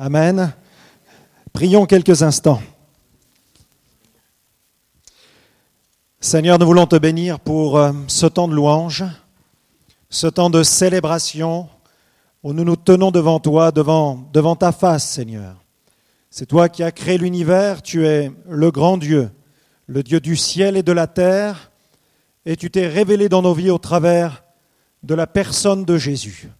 [0.00, 0.52] Amen.
[1.52, 2.62] Prions quelques instants.
[6.20, 9.04] Seigneur, nous voulons te bénir pour euh, ce temps de louange,
[10.08, 11.68] ce temps de célébration
[12.44, 15.56] où nous nous tenons devant toi, devant, ta face, Seigneur.
[16.30, 19.32] C'est toi qui as créé l'univers, tu es le grand Dieu,
[19.88, 21.72] le Dieu du ciel et de la terre,
[22.46, 24.44] et tu t'es révélé dans nos vies au travers
[25.02, 26.50] de la personne de Jésus.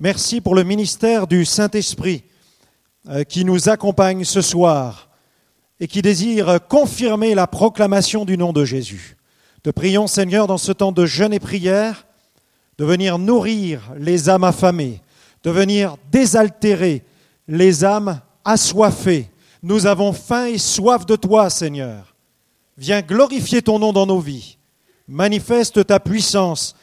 [0.00, 2.24] Merci pour le ministère du Saint-Esprit
[3.28, 5.08] qui nous accompagne ce soir
[5.80, 9.16] et qui désire confirmer la proclamation du nom de Jésus.
[9.62, 12.06] Te prions, Seigneur, dans ce temps de jeûne et prière,
[12.78, 15.02] de venir nourrir les âmes affamées,
[15.42, 17.04] de venir désaltérer
[17.48, 19.30] les âmes assoiffées.
[19.62, 22.14] Nous avons faim et soif de toi, Seigneur.
[22.76, 24.58] Viens glorifier ton nom dans nos vies.
[25.08, 26.76] Manifeste ta puissance,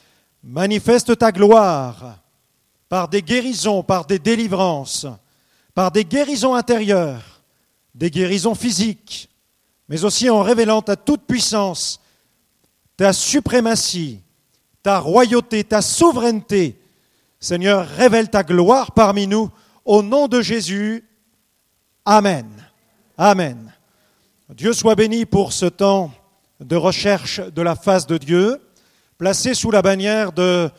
[0.43, 2.19] manifeste ta gloire
[2.89, 5.07] par des guérisons, par des délivrances,
[5.75, 7.41] par des guérisons intérieures,
[7.93, 9.29] des guérisons physiques,
[9.89, 11.99] mais aussi en révélant ta toute puissance,
[12.97, 14.21] ta suprématie,
[14.81, 16.79] ta royauté, ta souveraineté.
[17.39, 19.51] Seigneur, révèle ta gloire parmi nous
[19.83, 21.03] au nom de Jésus.
[22.05, 22.47] Amen.
[23.17, 23.73] Amen.
[24.49, 26.11] Dieu soit béni pour ce temps
[26.61, 28.61] de recherche de la face de Dieu,
[29.17, 30.69] placé sous la bannière de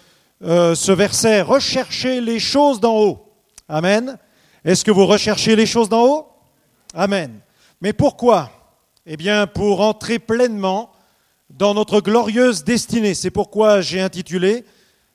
[0.42, 3.32] euh, ce verset, recherchez les choses d'en haut.
[3.68, 4.18] Amen.
[4.66, 6.26] Est-ce que vous recherchez les choses d'en haut?
[6.92, 7.38] Amen.
[7.80, 8.50] Mais pourquoi?
[9.06, 10.90] Eh bien, pour entrer pleinement
[11.50, 13.14] dans notre glorieuse destinée.
[13.14, 14.64] C'est pourquoi j'ai intitulé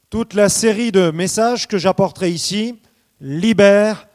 [0.09, 2.79] toute la série de messages que j'apporterai ici,
[3.19, 4.07] Libère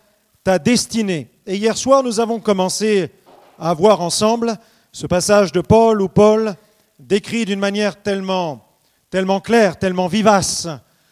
[0.42, 1.30] ta destinée.
[1.46, 3.10] Et hier soir, nous avons commencé
[3.58, 4.56] à voir ensemble
[4.90, 6.54] ce passage de Paul où Paul
[6.98, 8.64] décrit d'une manière tellement,
[9.44, 10.66] claire, tellement vivace,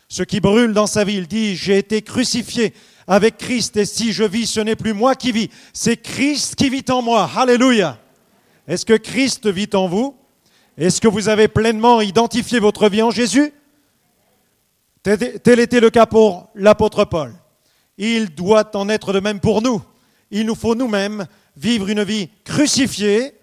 [0.09, 1.17] ce qui brûle dans sa vie.
[1.17, 2.73] Il dit, j'ai été crucifié
[3.07, 6.71] avec Christ et si je vis, ce n'est plus moi qui vis, c'est Christ qui
[6.71, 7.31] vit en moi.
[7.37, 7.99] Alléluia.
[8.67, 10.17] Est-ce que Christ vit en vous?
[10.77, 13.53] Est-ce que vous avez pleinement identifié votre vie en Jésus?
[15.03, 17.35] Tel était le cas pour l'apôtre Paul.
[17.99, 19.83] Il doit en être de même pour nous.
[20.31, 21.27] Il nous faut nous-mêmes
[21.57, 23.35] vivre une vie crucifiée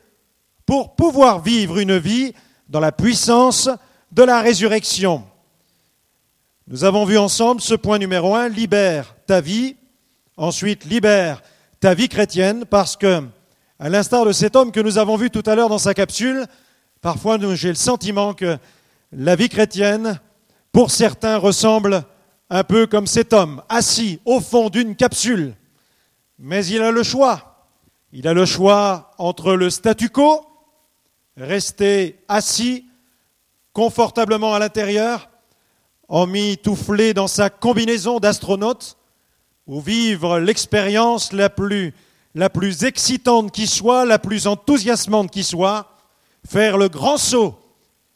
[0.65, 2.33] pour pouvoir vivre une vie
[2.67, 3.69] dans la puissance
[4.11, 5.23] de la résurrection.
[6.67, 9.75] Nous avons vu ensemble ce point numéro un, libère ta vie.
[10.37, 11.41] Ensuite, libère
[11.79, 13.23] ta vie chrétienne, parce que,
[13.79, 16.45] à l'instar de cet homme que nous avons vu tout à l'heure dans sa capsule,
[17.01, 18.57] parfois j'ai le sentiment que
[19.11, 20.19] la vie chrétienne,
[20.71, 22.03] pour certains, ressemble
[22.51, 25.55] un peu comme cet homme, assis au fond d'une capsule.
[26.37, 27.67] Mais il a le choix.
[28.13, 30.45] Il a le choix entre le statu quo,
[31.37, 32.85] rester assis
[33.73, 35.30] confortablement à l'intérieur,
[36.11, 38.97] emmitouflé dans sa combinaison d'astronaute,
[39.65, 41.93] ou vivre l'expérience la plus,
[42.35, 45.87] la plus excitante qui soit, la plus enthousiasmante qui soit,
[46.45, 47.57] faire le grand saut,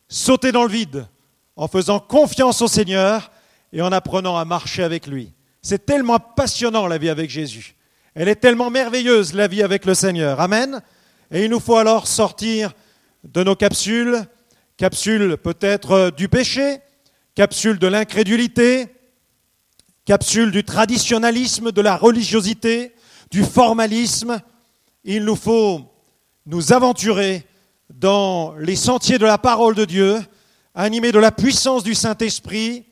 [0.10, 1.08] sauter dans le vide,
[1.56, 3.32] en faisant confiance au Seigneur
[3.72, 5.32] et en apprenant à marcher avec lui.
[5.62, 7.76] C'est tellement passionnant la vie avec Jésus.
[8.14, 10.42] Elle est tellement merveilleuse la vie avec le Seigneur.
[10.42, 10.82] Amen.
[11.32, 12.74] Et il nous faut alors sortir
[13.24, 14.22] de nos capsules,
[14.76, 16.80] capsules peut-être du péché,
[17.36, 18.88] capsule de l'incrédulité,
[20.06, 22.96] capsule du traditionnalisme, de la religiosité,
[23.30, 24.42] du formalisme.
[25.04, 25.82] Il nous faut
[26.46, 27.46] nous aventurer
[27.94, 30.18] dans les sentiers de la parole de Dieu,
[30.74, 32.86] animés de la puissance du Saint-Esprit,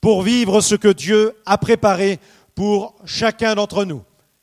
[0.00, 2.20] pour vivre ce que Dieu a préparé
[2.54, 4.02] pour chacun d'entre nous.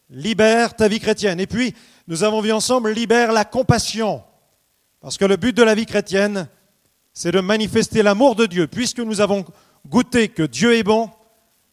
[0.09, 1.39] Libère ta vie chrétienne.
[1.39, 1.73] Et puis,
[2.07, 4.23] nous avons vu ensemble, libère la compassion.
[5.01, 6.47] Parce que le but de la vie chrétienne,
[7.19, 8.67] c'est de manifester l'amour de Dieu.
[8.67, 9.43] Puisque nous avons
[9.87, 11.09] goûté que Dieu est bon,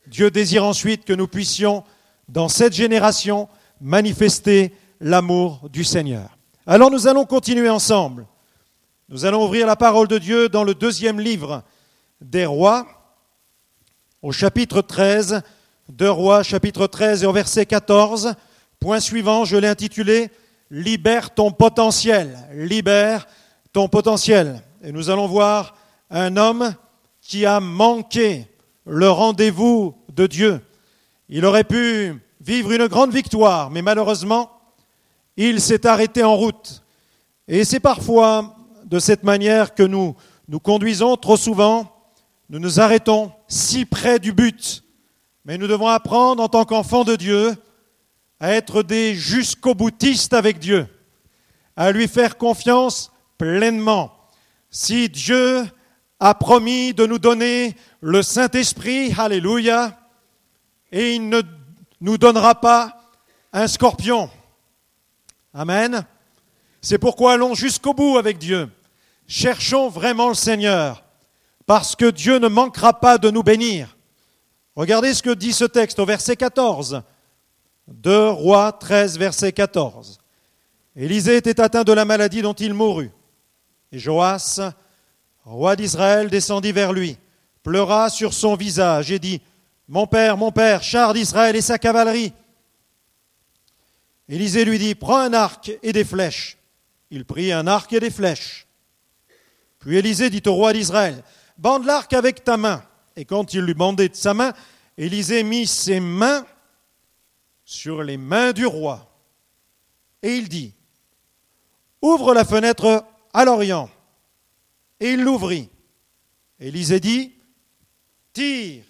[0.07, 1.85] Dieu désire ensuite que nous puissions,
[2.29, 6.39] dans cette génération, manifester l'amour du Seigneur.
[6.67, 8.27] Alors nous allons continuer ensemble.
[9.11, 11.63] Nous allons ouvrir la parole de Dieu dans le deuxième livre
[12.23, 12.87] des rois,
[14.23, 15.43] au chapitre 13,
[15.91, 18.33] de rois, chapitre 13 et au verset 14.
[18.81, 20.31] Point suivant, je l'ai intitulé
[20.71, 22.35] Libère ton potentiel.
[22.55, 23.27] Libère
[23.75, 24.63] ton potentiel.
[24.87, 25.75] Et nous allons voir
[26.11, 26.75] un homme
[27.23, 28.47] qui a manqué
[28.85, 30.61] le rendez-vous de Dieu.
[31.31, 34.51] Il aurait pu vivre une grande victoire, mais malheureusement,
[35.39, 36.83] il s'est arrêté en route.
[37.49, 40.17] Et c'est parfois de cette manière que nous
[40.49, 41.91] nous conduisons trop souvent.
[42.51, 44.85] Nous nous arrêtons si près du but.
[45.47, 47.57] Mais nous devons apprendre en tant qu'enfants de Dieu
[48.39, 50.87] à être des jusqu'au boutistes avec Dieu,
[51.75, 54.24] à lui faire confiance pleinement.
[54.77, 55.63] Si Dieu
[56.19, 59.97] a promis de nous donner le Saint-Esprit, alléluia,
[60.91, 61.43] et il ne
[62.01, 62.97] nous donnera pas
[63.53, 64.29] un scorpion.
[65.55, 66.05] Amen.
[66.83, 68.69] C'est pourquoi allons jusqu'au bout avec Dieu.
[69.29, 71.05] Cherchons vraiment le Seigneur,
[71.67, 73.97] parce que Dieu ne manquera pas de nous bénir.
[74.75, 77.03] Regardez ce que dit ce texte au verset 14.
[77.87, 80.19] 2 Rois 13, verset 14.
[80.97, 83.13] Élisée était atteint de la maladie dont il mourut.
[83.93, 84.61] Et Joas,
[85.45, 87.17] roi d'Israël, descendit vers lui,
[87.63, 89.41] pleura sur son visage et dit
[89.89, 92.33] Mon père, mon père, char d'Israël et sa cavalerie.
[94.29, 96.57] Élisée lui dit Prends un arc et des flèches.
[97.11, 98.67] Il prit un arc et des flèches.
[99.79, 101.23] Puis Élisée dit au roi d'Israël
[101.59, 102.83] Bande l'arc avec ta main.
[103.17, 104.53] Et quand il lui bandait de sa main,
[104.97, 106.45] Élisée mit ses mains
[107.65, 109.11] sur les mains du roi.
[110.23, 110.75] Et il dit,
[112.01, 113.05] ouvre la fenêtre
[113.35, 113.91] à l'Orient.
[115.01, 115.69] Et il l'ouvrit.
[116.59, 117.35] Élisée dit,
[118.33, 118.85] tire.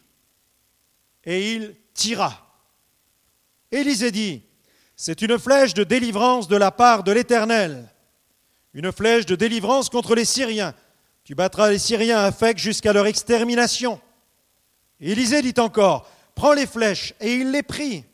[1.25, 2.47] Et il tira.
[3.73, 4.43] Élisée dit,
[4.95, 7.89] c'est une flèche de délivrance de la part de l'Éternel,
[8.75, 10.75] une flèche de délivrance contre les Syriens.
[11.25, 14.01] Tu battras les Syriens à jusqu'à leur extermination.
[15.01, 18.05] Élisée dit encore, prends les flèches, et il les prit.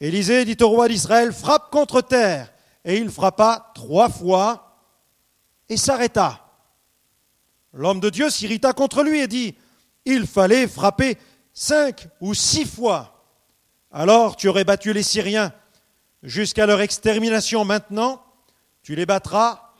[0.00, 2.52] Élisée dit au roi d'Israël, frappe contre terre.
[2.84, 4.69] Et il frappa trois fois
[5.70, 6.46] et s'arrêta.
[7.72, 9.54] L'homme de Dieu s'irrita contre lui et dit,
[10.04, 11.16] il fallait frapper
[11.54, 13.24] cinq ou six fois.
[13.92, 15.52] Alors tu aurais battu les Syriens
[16.22, 17.64] jusqu'à leur extermination.
[17.64, 18.22] Maintenant,
[18.82, 19.72] tu les battras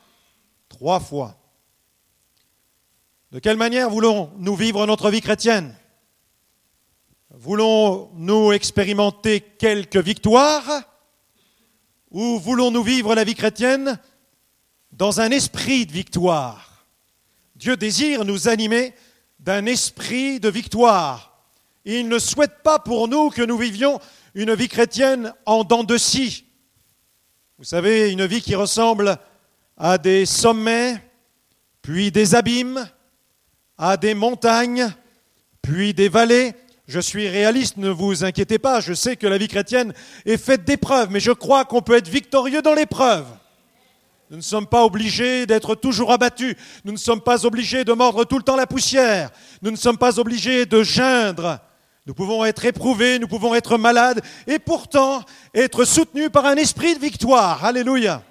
[0.69, 1.37] trois fois.
[3.31, 5.75] De quelle manière voulons-nous vivre notre vie chrétienne?
[7.31, 10.83] Voulons-nous expérimenter quelques victoires
[12.09, 13.99] ou voulons-nous vivre la vie chrétienne
[14.91, 16.71] dans un esprit de victoire
[17.61, 18.91] Dieu désire nous animer
[19.39, 21.45] d'un esprit de victoire.
[21.85, 23.99] Il ne souhaite pas pour nous que nous vivions
[24.33, 26.43] une vie chrétienne en dents de scie.
[27.59, 29.15] Vous savez, une vie qui ressemble
[29.77, 31.03] à des sommets,
[31.83, 32.89] puis des abîmes,
[33.77, 34.91] à des montagnes,
[35.61, 36.53] puis des vallées,
[36.87, 39.93] je suis réaliste, ne vous inquiétez pas, je sais que la vie chrétienne
[40.25, 43.27] est faite d'épreuves, mais je crois qu'on peut être victorieux dans l'épreuve.
[44.31, 46.55] Nous ne sommes pas obligés d'être toujours abattus,
[46.85, 49.29] nous ne sommes pas obligés de mordre tout le temps la poussière,
[49.61, 51.59] nous ne sommes pas obligés de geindre.
[52.05, 56.95] Nous pouvons être éprouvés, nous pouvons être malades, et pourtant être soutenus par un esprit
[56.95, 57.65] de victoire.
[57.65, 58.23] Alléluia.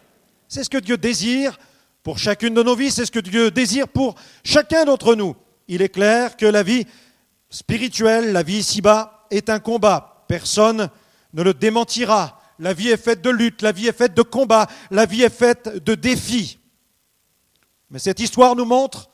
[0.48, 1.58] C'est ce que Dieu désire
[2.02, 5.36] pour chacune de nos vies, c'est ce que Dieu désire pour chacun d'entre nous.
[5.68, 6.86] Il est clair que la vie
[7.50, 10.24] spirituel, la vie ici-bas est un combat.
[10.28, 10.88] Personne
[11.34, 12.39] ne le démentira.
[12.60, 15.34] La vie est faite de lutte, la vie est faite de combat, la vie est
[15.34, 16.58] faite de défis.
[17.88, 19.08] Mais cette histoire nous montre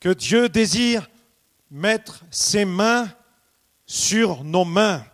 [0.00, 1.10] que Dieu désire
[1.70, 3.06] mettre ses mains
[3.84, 5.04] sur nos mains,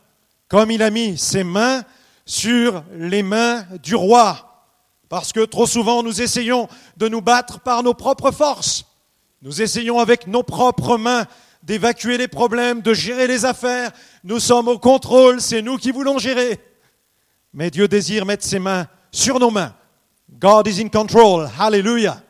[0.47, 1.83] comme il a mis ses mains
[2.25, 4.65] sur les mains du roi.
[5.09, 8.85] Parce que trop souvent nous essayons de nous battre par nos propres forces.
[9.43, 11.27] Nous essayons avec nos propres mains
[11.65, 13.91] d'évacuer les problèmes, de gérer les affaires.
[14.23, 16.61] Nous sommes au contrôle, c'est nous qui voulons gérer.
[17.53, 19.75] Mais Dieu désire mettre ses mains sur nos mains.
[20.39, 21.49] God is in control.
[21.59, 22.23] Hallelujah.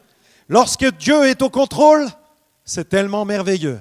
[0.48, 2.06] Lorsque Dieu est au contrôle,
[2.64, 3.80] c'est tellement merveilleux.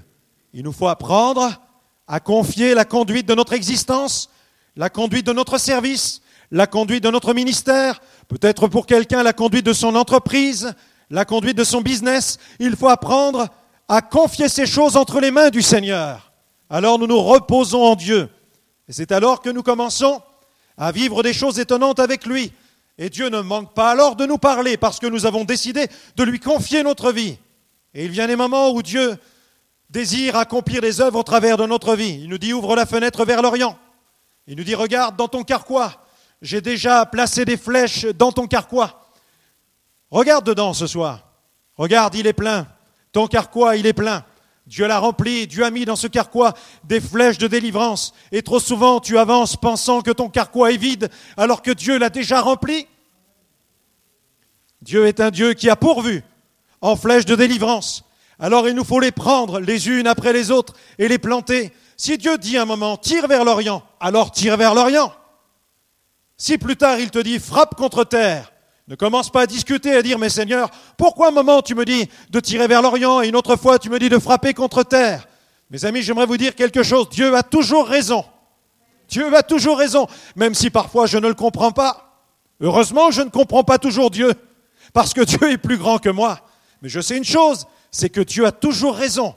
[0.53, 1.61] Il nous faut apprendre
[2.07, 4.29] à confier la conduite de notre existence,
[4.75, 6.21] la conduite de notre service,
[6.51, 10.73] la conduite de notre ministère, peut-être pour quelqu'un la conduite de son entreprise,
[11.09, 12.37] la conduite de son business.
[12.59, 13.47] Il faut apprendre
[13.87, 16.31] à confier ces choses entre les mains du Seigneur.
[16.69, 18.29] Alors nous nous reposons en Dieu.
[18.87, 20.21] Et c'est alors que nous commençons
[20.79, 22.51] à vivre des choses étonnantes avec lui.
[22.97, 26.23] Et Dieu ne manque pas alors de nous parler parce que nous avons décidé de
[26.23, 27.37] lui confier notre vie.
[27.93, 29.17] Et il vient des moments où Dieu
[29.89, 32.21] désire accomplir des œuvres au travers de notre vie.
[32.23, 33.77] Il nous dit ouvre la fenêtre vers l'Orient.
[34.47, 35.93] Il nous dit regarde dans ton carquois.
[36.41, 39.11] J'ai déjà placé des flèches dans ton carquois.
[40.09, 41.25] Regarde dedans ce soir.
[41.75, 42.67] Regarde, il est plein.
[43.11, 44.23] Ton carquois, il est plein.
[44.69, 48.13] Dieu l'a rempli, Dieu a mis dans ce carquois des flèches de délivrance.
[48.31, 52.11] Et trop souvent, tu avances pensant que ton carquois est vide, alors que Dieu l'a
[52.11, 52.85] déjà rempli.
[54.83, 56.23] Dieu est un Dieu qui a pourvu
[56.81, 58.03] en flèches de délivrance.
[58.37, 61.73] Alors il nous faut les prendre les unes après les autres et les planter.
[61.97, 65.11] Si Dieu dit un moment, tire vers l'Orient, alors tire vers l'Orient.
[66.37, 68.53] Si plus tard il te dit, frappe contre terre,
[68.89, 72.09] ne commence pas à discuter, à dire, mais Seigneur, pourquoi un moment tu me dis
[72.31, 75.27] de tirer vers l'Orient et une autre fois tu me dis de frapper contre terre?
[75.69, 77.07] Mes amis, j'aimerais vous dire quelque chose.
[77.09, 78.25] Dieu a toujours raison.
[79.07, 82.25] Dieu a toujours raison, même si parfois je ne le comprends pas.
[82.61, 84.33] Heureusement, je ne comprends pas toujours Dieu,
[84.91, 86.39] parce que Dieu est plus grand que moi.
[86.81, 89.35] Mais je sais une chose, c'est que Dieu a toujours raison.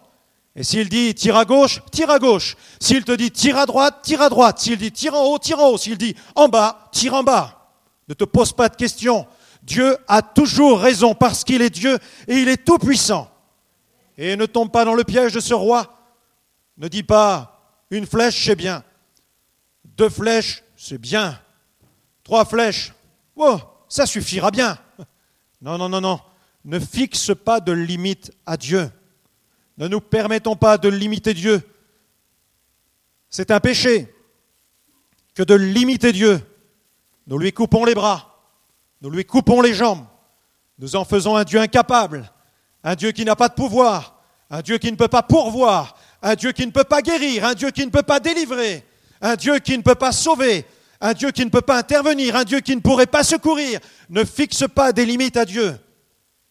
[0.56, 2.56] Et s'il dit tire à gauche, tire à gauche.
[2.80, 4.58] S'il te dit tire à droite, tire à droite.
[4.58, 5.78] S'il dit tire en haut, tire en haut.
[5.78, 7.62] S'il dit en bas, tire en bas.
[8.08, 9.26] Ne te pose pas de questions.
[9.62, 13.30] Dieu a toujours raison parce qu'il est Dieu et il est tout puissant.
[14.18, 15.98] Et ne tombe pas dans le piège de ce roi.
[16.76, 17.52] Ne dis pas
[17.90, 18.82] une flèche, c'est bien.
[19.84, 21.38] Deux flèches, c'est bien.
[22.24, 22.92] Trois flèches,
[23.36, 24.78] oh, ça suffira bien.
[25.60, 26.20] Non, non, non, non.
[26.64, 28.90] Ne fixe pas de limite à Dieu.
[29.78, 31.62] Ne nous permettons pas de limiter Dieu.
[33.30, 34.14] C'est un péché
[35.34, 36.40] que de limiter Dieu.
[37.26, 38.31] Nous lui coupons les bras,
[39.02, 40.06] nous lui coupons les jambes,
[40.78, 42.30] nous en faisons un Dieu incapable,
[42.82, 46.34] un Dieu qui n'a pas de pouvoir, un Dieu qui ne peut pas pourvoir, un
[46.34, 48.86] Dieu qui ne peut pas guérir, un Dieu qui ne peut pas délivrer,
[49.20, 50.64] un Dieu qui ne peut pas sauver,
[51.02, 53.80] un Dieu qui ne peut pas intervenir, un Dieu qui ne pourrait pas secourir.
[54.08, 55.76] Ne fixe pas des limites à Dieu.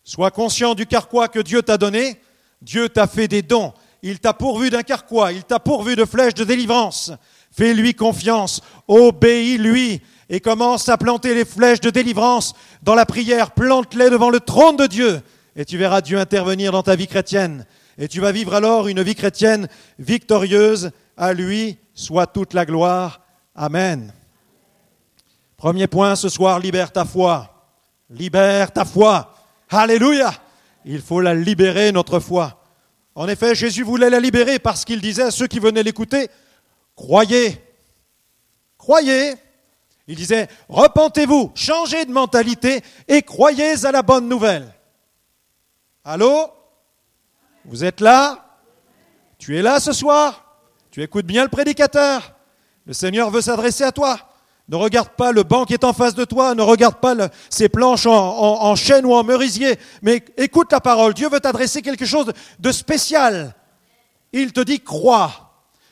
[0.03, 2.19] Sois conscient du carquois que Dieu t'a donné
[2.61, 3.73] Dieu t'a fait des dons.
[4.03, 5.31] Il t'a pourvu d'un carquois.
[5.31, 7.11] Il t'a pourvu de flèches de délivrance.
[7.51, 8.61] Fais-lui confiance.
[8.87, 10.01] Obéis-lui.
[10.33, 13.51] Et commence à planter les flèches de délivrance dans la prière.
[13.51, 15.21] Plante-les devant le trône de Dieu.
[15.57, 17.65] Et tu verras Dieu intervenir dans ta vie chrétienne.
[17.97, 19.67] Et tu vas vivre alors une vie chrétienne
[19.99, 20.91] victorieuse.
[21.17, 23.19] À lui soit toute la gloire.
[23.55, 24.13] Amen.
[25.57, 27.67] Premier point ce soir, libère ta foi.
[28.09, 29.35] Libère ta foi.
[29.69, 30.33] Alléluia.
[30.85, 32.63] Il faut la libérer, notre foi.
[33.15, 36.29] En effet, Jésus voulait la libérer parce qu'il disait à ceux qui venaient l'écouter,
[36.95, 37.61] croyez,
[38.77, 39.35] croyez.
[40.11, 44.67] Il disait, repentez-vous, changez de mentalité et croyez à la bonne nouvelle.
[46.03, 46.49] Allô?
[47.63, 48.57] Vous êtes là?
[49.37, 50.57] Tu es là ce soir?
[50.91, 52.35] Tu écoutes bien le prédicateur?
[52.85, 54.19] Le Seigneur veut s'adresser à toi.
[54.67, 57.15] Ne regarde pas le banc qui est en face de toi, ne regarde pas
[57.49, 61.13] ces planches en, chêne ou en merisier, mais écoute la parole.
[61.13, 63.55] Dieu veut t'adresser quelque chose de spécial.
[64.33, 65.50] Il te dit crois.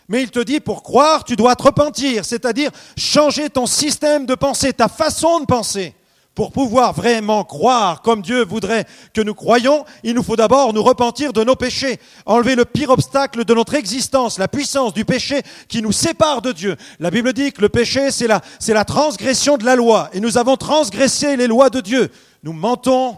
[0.09, 4.33] Mais il te dit pour croire, tu dois te repentir, c'est-à-dire changer ton système de
[4.33, 5.93] pensée, ta façon de penser.
[6.33, 10.81] Pour pouvoir vraiment croire comme Dieu voudrait que nous croyions, il nous faut d'abord nous
[10.81, 15.41] repentir de nos péchés, enlever le pire obstacle de notre existence, la puissance du péché
[15.67, 16.75] qui nous sépare de Dieu.
[16.99, 20.19] La Bible dit que le péché, c'est la, c'est la transgression de la loi, et
[20.19, 22.09] nous avons transgressé les lois de Dieu.
[22.41, 23.17] Nous mentons,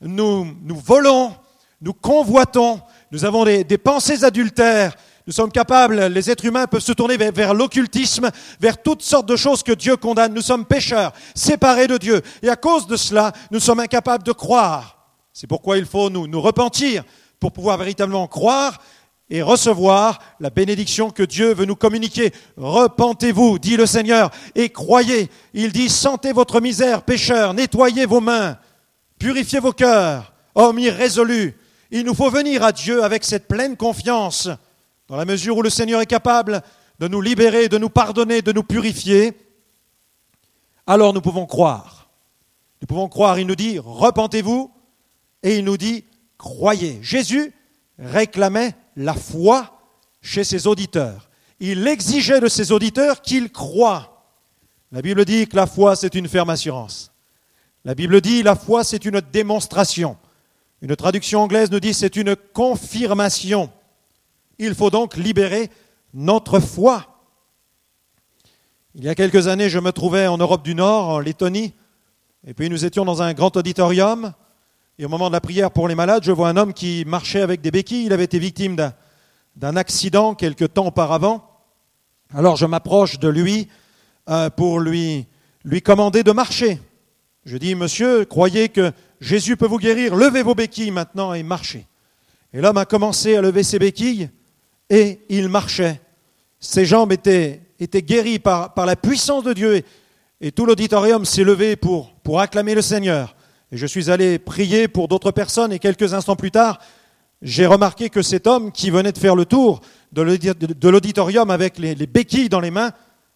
[0.00, 1.32] nous, nous volons,
[1.80, 2.80] nous convoitons,
[3.12, 4.96] nous avons des pensées adultères,
[5.28, 9.36] nous sommes capables, les êtres humains peuvent se tourner vers, l'occultisme, vers toutes sortes de
[9.36, 10.32] choses que Dieu condamne.
[10.32, 12.22] Nous sommes pécheurs, séparés de Dieu.
[12.42, 15.10] Et à cause de cela, nous sommes incapables de croire.
[15.34, 17.04] C'est pourquoi il faut nous, nous repentir
[17.38, 18.78] pour pouvoir véritablement croire
[19.28, 22.32] et recevoir la bénédiction que Dieu veut nous communiquer.
[22.56, 25.28] Repentez-vous, dit le Seigneur, et croyez.
[25.52, 28.56] Il dit, sentez votre misère, pécheurs, nettoyez vos mains,
[29.18, 31.54] purifiez vos cœurs, hommes irrésolus.
[31.90, 34.48] Il nous faut venir à Dieu avec cette pleine confiance
[35.08, 36.62] dans la mesure où le Seigneur est capable
[36.98, 39.36] de nous libérer, de nous pardonner, de nous purifier,
[40.86, 42.10] alors nous pouvons croire.
[42.80, 44.70] Nous pouvons croire, il nous dit, repentez-vous,
[45.42, 46.04] et il nous dit,
[46.36, 46.98] croyez.
[47.02, 47.52] Jésus
[47.98, 49.80] réclamait la foi
[50.20, 51.28] chez ses auditeurs.
[51.60, 54.24] Il exigeait de ses auditeurs qu'ils croient.
[54.92, 57.12] La Bible dit que la foi, c'est une ferme assurance.
[57.84, 60.16] La Bible dit, la foi, c'est une démonstration.
[60.80, 63.70] Une traduction anglaise nous dit, c'est une confirmation.
[64.58, 65.70] Il faut donc libérer
[66.12, 67.22] notre foi.
[68.94, 71.74] Il y a quelques années, je me trouvais en Europe du Nord, en Lettonie,
[72.44, 74.32] et puis nous étions dans un grand auditorium,
[74.98, 77.40] et au moment de la prière pour les malades, je vois un homme qui marchait
[77.40, 78.74] avec des béquilles, il avait été victime
[79.54, 81.48] d'un accident quelque temps auparavant.
[82.34, 83.68] Alors je m'approche de lui
[84.28, 85.26] euh, pour lui,
[85.64, 86.80] lui commander de marcher.
[87.44, 91.86] Je dis, monsieur, croyez que Jésus peut vous guérir, levez vos béquilles maintenant et marchez.
[92.52, 94.30] Et l'homme a commencé à lever ses béquilles,
[94.90, 96.00] et il marchait.
[96.60, 99.82] Ses jambes étaient, guéries par, la puissance de Dieu
[100.40, 103.36] et, tout l'auditorium s'est levé pour, acclamer le Seigneur.
[103.70, 106.78] Et je suis allé prier pour d'autres personnes et quelques instants plus tard,
[107.42, 109.80] j'ai remarqué que cet homme qui venait de faire le tour
[110.12, 112.92] de l'auditorium avec les, les béquilles dans les mains,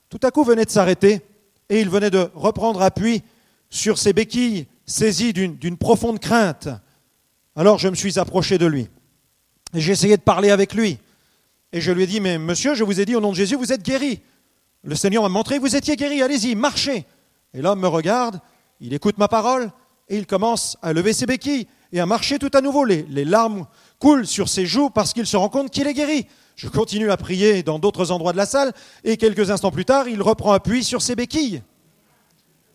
[0.09, 1.21] tout à coup venait de s'arrêter
[1.68, 3.23] et il venait de reprendre appui
[3.71, 6.68] sur ses béquilles, saisi d'une profonde crainte.
[7.56, 8.88] Alors je me suis approché de lui
[9.75, 10.99] et j'ai essayé de parler avec lui.
[11.73, 13.57] Et je lui ai dit, mais monsieur, je vous ai dit au nom de Jésus,
[13.57, 14.21] vous êtes guéri.
[14.85, 17.07] Le Seigneur m'a montré, vous étiez guéri, allez-y, marchez.
[17.55, 18.41] Et l'homme me regarde,
[18.81, 19.71] il écoute ma parole,
[20.09, 22.85] et il commence à lever ses béquilles et à marcher tout à nouveau.
[22.85, 23.67] Les, les larmes
[23.99, 26.26] coulent sur ses joues parce qu'il se rend compte qu'il est guéri.
[26.57, 28.73] Je continue à prier dans d'autres endroits de la salle,
[29.05, 31.62] et quelques instants plus tard, il reprend appui sur ses béquilles.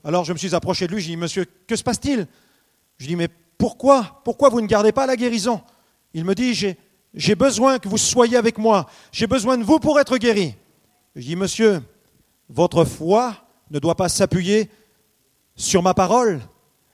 [0.04, 2.28] Alors je me suis approché de lui, je lui ai dit, monsieur, que se passe-t-il?
[2.98, 3.28] Je lui ai dit, mais
[3.58, 4.22] pourquoi?
[4.24, 5.62] Pourquoi vous ne gardez pas la guérison?
[6.14, 6.78] Il me dit, j'ai
[7.18, 10.56] j'ai besoin que vous soyez avec moi, j'ai besoin de vous pour être guéri.
[11.16, 11.82] Je dis, monsieur,
[12.48, 13.34] votre foi
[13.72, 14.70] ne doit pas s'appuyer
[15.56, 16.40] sur ma parole,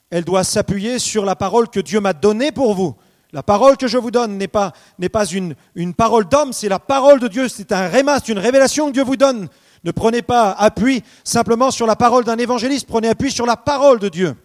[0.09, 2.95] elle doit s'appuyer sur la parole que Dieu m'a donnée pour vous.
[3.33, 6.69] La parole que je vous donne n'est pas, n'est pas une, une parole d'homme, c'est
[6.69, 9.49] la parole de Dieu, c'est un réma, c'est une révélation que Dieu vous donne.
[9.83, 13.99] Ne prenez pas appui simplement sur la parole d'un évangéliste, prenez appui sur la parole
[13.99, 14.35] de Dieu.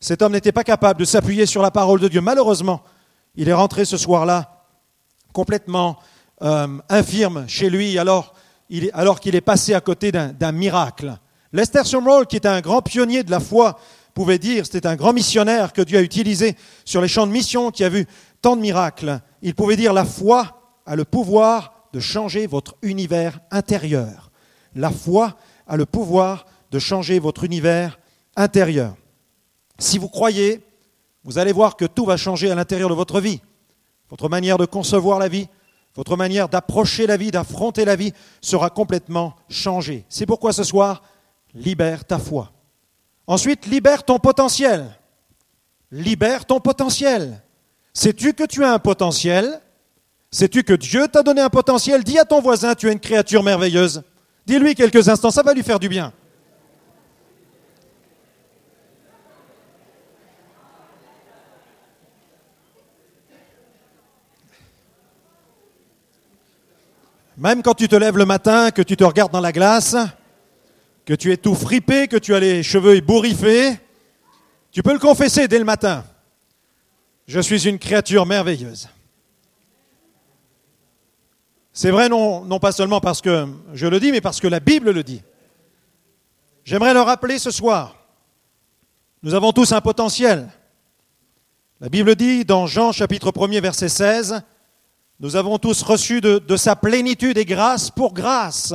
[0.00, 2.20] Cet homme n'était pas capable de s'appuyer sur la parole de Dieu.
[2.20, 2.82] Malheureusement,
[3.36, 4.53] il est rentré ce soir-là
[5.34, 5.98] complètement
[6.42, 8.34] euh, infirme chez lui alors,
[8.70, 11.18] il, alors qu'il est passé à côté d'un miracle.
[11.52, 13.78] Lester Sumrall, qui était un grand pionnier de la foi,
[14.14, 17.70] pouvait dire, c'était un grand missionnaire que Dieu a utilisé sur les champs de mission,
[17.70, 18.06] qui a vu
[18.40, 19.20] tant de miracles.
[19.42, 24.30] Il pouvait dire, la foi a le pouvoir de changer votre univers intérieur.
[24.74, 25.36] La foi
[25.66, 27.98] a le pouvoir de changer votre univers
[28.36, 28.96] intérieur.
[29.78, 30.64] Si vous croyez,
[31.24, 33.40] vous allez voir que tout va changer à l'intérieur de votre vie.
[34.10, 35.48] Votre manière de concevoir la vie,
[35.94, 40.04] votre manière d'approcher la vie, d'affronter la vie sera complètement changée.
[40.08, 41.02] C'est pourquoi ce soir,
[41.54, 42.50] libère ta foi.
[43.26, 44.90] Ensuite, libère ton potentiel.
[45.90, 47.42] Libère ton potentiel.
[47.92, 49.60] Sais-tu que tu as un potentiel?
[50.30, 52.02] Sais-tu que Dieu t'a donné un potentiel?
[52.02, 54.02] Dis à ton voisin, tu es une créature merveilleuse.
[54.46, 56.12] Dis-lui quelques instants, ça va lui faire du bien.
[67.36, 69.96] Même quand tu te lèves le matin, que tu te regardes dans la glace,
[71.04, 73.78] que tu es tout fripé, que tu as les cheveux ébouriffés,
[74.70, 76.04] tu peux le confesser dès le matin.
[77.26, 78.88] Je suis une créature merveilleuse.
[81.72, 84.92] C'est vrai non, pas seulement parce que je le dis, mais parce que la Bible
[84.92, 85.22] le dit.
[86.64, 87.96] J'aimerais le rappeler ce soir.
[89.24, 90.48] Nous avons tous un potentiel.
[91.80, 94.42] La Bible dit dans Jean chapitre 1er verset 16,
[95.20, 98.74] nous avons tous reçu de, sa plénitude et grâce pour grâce.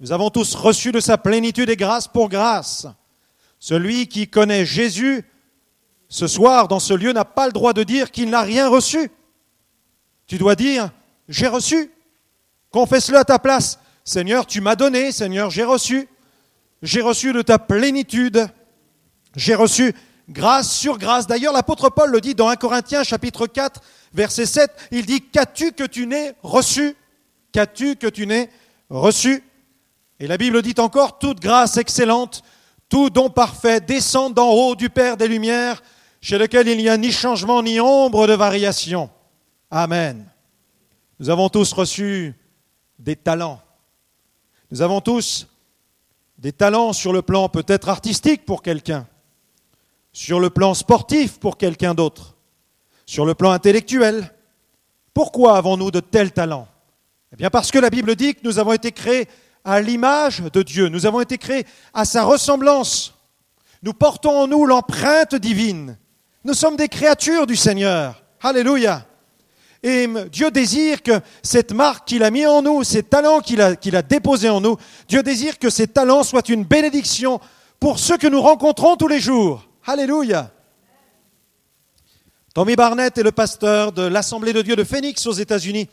[0.00, 2.86] Nous avons tous reçu de sa plénitude et grâce pour grâce.
[3.58, 5.24] Celui qui connaît Jésus
[6.08, 9.10] ce soir dans ce lieu n'a pas le droit de dire qu'il n'a rien reçu.
[10.26, 10.90] Tu dois dire,
[11.28, 11.90] j'ai reçu.
[12.70, 13.78] Confesse-le à ta place.
[14.04, 16.08] Seigneur, tu m'as donné, Seigneur, j'ai reçu.
[16.82, 18.48] J'ai reçu de ta plénitude.
[19.36, 19.94] J'ai reçu
[20.28, 21.26] grâce sur grâce.
[21.26, 23.80] D'ailleurs, l'apôtre Paul le dit dans 1 Corinthiens chapitre 4,
[24.12, 24.70] verset 7.
[24.90, 26.96] Il dit, qu'as-tu que tu n'aies reçu?
[27.52, 28.50] Qu'as-tu que tu n'aies
[28.90, 29.42] reçu?
[30.20, 32.42] Et la Bible dit encore, toute grâce excellente,
[32.88, 35.82] tout don parfait descend d'en haut du Père des Lumières,
[36.20, 39.10] chez lequel il n'y a ni changement ni ombre de variation.
[39.70, 40.26] Amen.
[41.20, 42.34] Nous avons tous reçu
[42.98, 43.60] des talents.
[44.70, 45.46] Nous avons tous
[46.38, 49.06] des talents sur le plan peut-être artistique pour quelqu'un,
[50.12, 52.36] sur le plan sportif pour quelqu'un d'autre,
[53.08, 54.34] sur le plan intellectuel.
[55.14, 56.68] Pourquoi avons-nous de tels talents?
[57.32, 59.26] Eh bien parce que la Bible dit que nous avons été créés
[59.64, 63.14] à l'image de Dieu, nous avons été créés à sa ressemblance.
[63.82, 65.96] Nous portons en nous l'empreinte divine.
[66.44, 68.22] Nous sommes des créatures du Seigneur.
[68.42, 69.06] Alléluia.
[69.82, 73.74] Et Dieu désire que cette marque qu'il a mis en nous, ces talents qu'il a,
[73.74, 74.76] qu'il a déposés en nous,
[75.08, 77.40] Dieu désire que ces talents soient une bénédiction
[77.80, 79.66] pour ceux que nous rencontrons tous les jours.
[79.86, 80.50] Alléluia.
[82.58, 85.88] Tommy Barnett est le pasteur de l'Assemblée de Dieu de Phoenix aux États-Unis.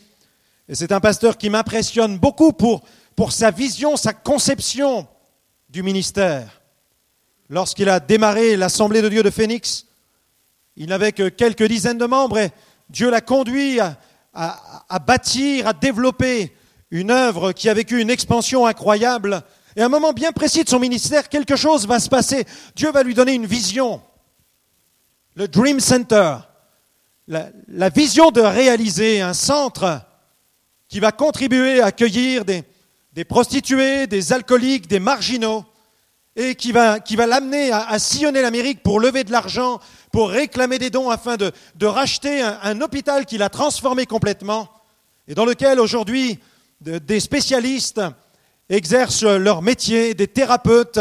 [0.68, 2.82] Et c'est un pasteur qui m'impressionne beaucoup pour,
[3.16, 5.08] pour sa vision, sa conception
[5.70, 6.64] du ministère.
[7.50, 9.86] Lorsqu'il a démarré l'Assemblée de Dieu de Phoenix,
[10.76, 12.50] il n'avait que quelques dizaines de membres et
[12.90, 16.52] Dieu l'a conduit à, bâtir, à développer
[16.90, 19.44] une œuvre qui a vécu une expansion incroyable.
[19.76, 22.44] Et à un moment bien précis de son ministère, quelque chose va se passer.
[22.76, 24.02] Dieu va lui donner une vision.
[25.36, 26.38] Le Dream Center.
[27.28, 30.02] La, vision de réaliser un centre
[30.88, 32.64] qui va contribuer à accueillir des,
[33.28, 35.66] prostituées, des alcooliques, des marginaux,
[36.36, 39.80] et qui va, l'amener à sillonner l'Amérique pour lever de l'argent
[40.12, 41.52] pour réclamer des dons afin de,
[41.86, 44.70] racheter un, hôpital qu'il a transformé complètement
[45.28, 46.40] et dans lequel aujourd'hui
[46.82, 48.02] des spécialistes
[48.70, 51.00] exercent leur métier, des thérapeutes,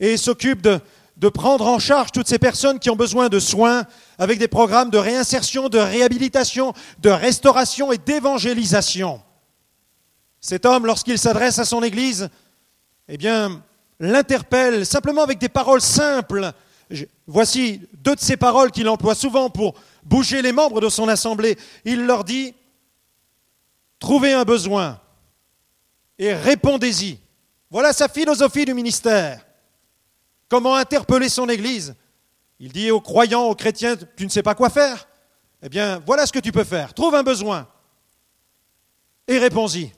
[0.00, 0.80] et s'occupent de,
[1.18, 3.84] de prendre en charge toutes ces personnes qui ont besoin de soins
[4.18, 9.22] avec des programmes de réinsertion, de réhabilitation, de restauration et d'évangélisation.
[10.40, 12.28] Cet homme, lorsqu'il s'adresse à son Église,
[13.08, 13.62] eh bien,
[14.00, 16.52] l'interpelle simplement avec des paroles simples
[17.26, 21.58] Voici deux de ces paroles qu'il emploie souvent pour bouger les membres de son assemblée.
[21.84, 22.54] Il leur dit,
[23.98, 24.98] trouvez un besoin
[26.18, 27.18] et répondez-y.
[27.70, 29.44] Voilà sa philosophie du ministère.
[30.48, 31.94] Comment interpeller son Église
[32.60, 35.08] Il dit aux croyants, aux chrétiens, tu ne sais pas quoi faire
[35.62, 36.94] Eh bien, voilà ce que tu peux faire.
[36.94, 37.68] Trouve un besoin
[39.28, 39.92] et réponds-y.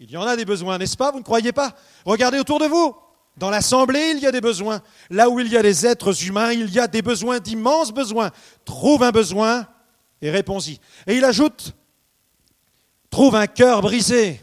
[0.00, 1.12] Il y en a des besoins, n'est-ce pas?
[1.12, 1.74] Vous ne croyez pas?
[2.04, 2.96] Regardez autour de vous.
[3.36, 4.82] Dans l'assemblée, il y a des besoins.
[5.10, 8.30] Là où il y a des êtres humains, il y a des besoins, d'immenses besoins.
[8.64, 9.68] Trouve un besoin
[10.22, 10.80] et réponds-y.
[11.06, 11.74] Et il ajoute,
[13.10, 14.40] trouve un cœur brisé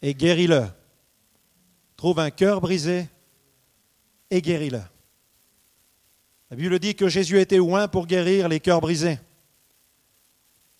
[0.00, 0.66] et guéris-le.
[1.96, 3.08] Trouve un cœur brisé
[4.30, 4.80] et guéris-le.
[6.50, 9.20] La Bible dit que Jésus était loin pour guérir les cœurs brisés.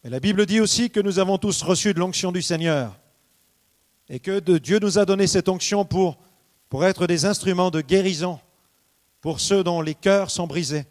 [0.03, 2.99] Mais la Bible dit aussi que nous avons tous reçu de l'onction du Seigneur
[4.09, 6.19] et que Dieu nous a donné cette onction pour,
[6.69, 8.41] pour être des instruments de guérison
[9.21, 10.87] pour ceux dont les cœurs sont brisés.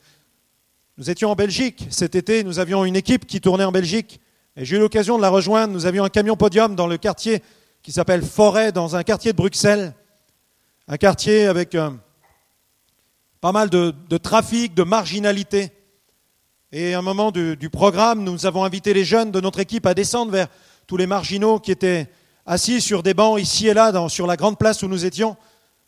[0.97, 4.21] Nous étions en Belgique cet été, nous avions une équipe qui tournait en Belgique
[4.55, 5.73] et j'ai eu l'occasion de la rejoindre.
[5.73, 7.43] Nous avions un camion podium dans le quartier
[7.81, 9.93] qui s'appelle Forêt, dans un quartier de Bruxelles,
[10.87, 11.91] un quartier avec euh,
[13.41, 15.71] pas mal de, trafic, de marginalité.
[16.71, 19.93] Et à un moment du, programme, nous avons invité les jeunes de notre équipe à
[19.93, 20.47] descendre vers
[20.87, 22.09] tous les marginaux qui étaient
[22.45, 25.37] assis sur des bancs ici et là, sur la grande place où nous étions.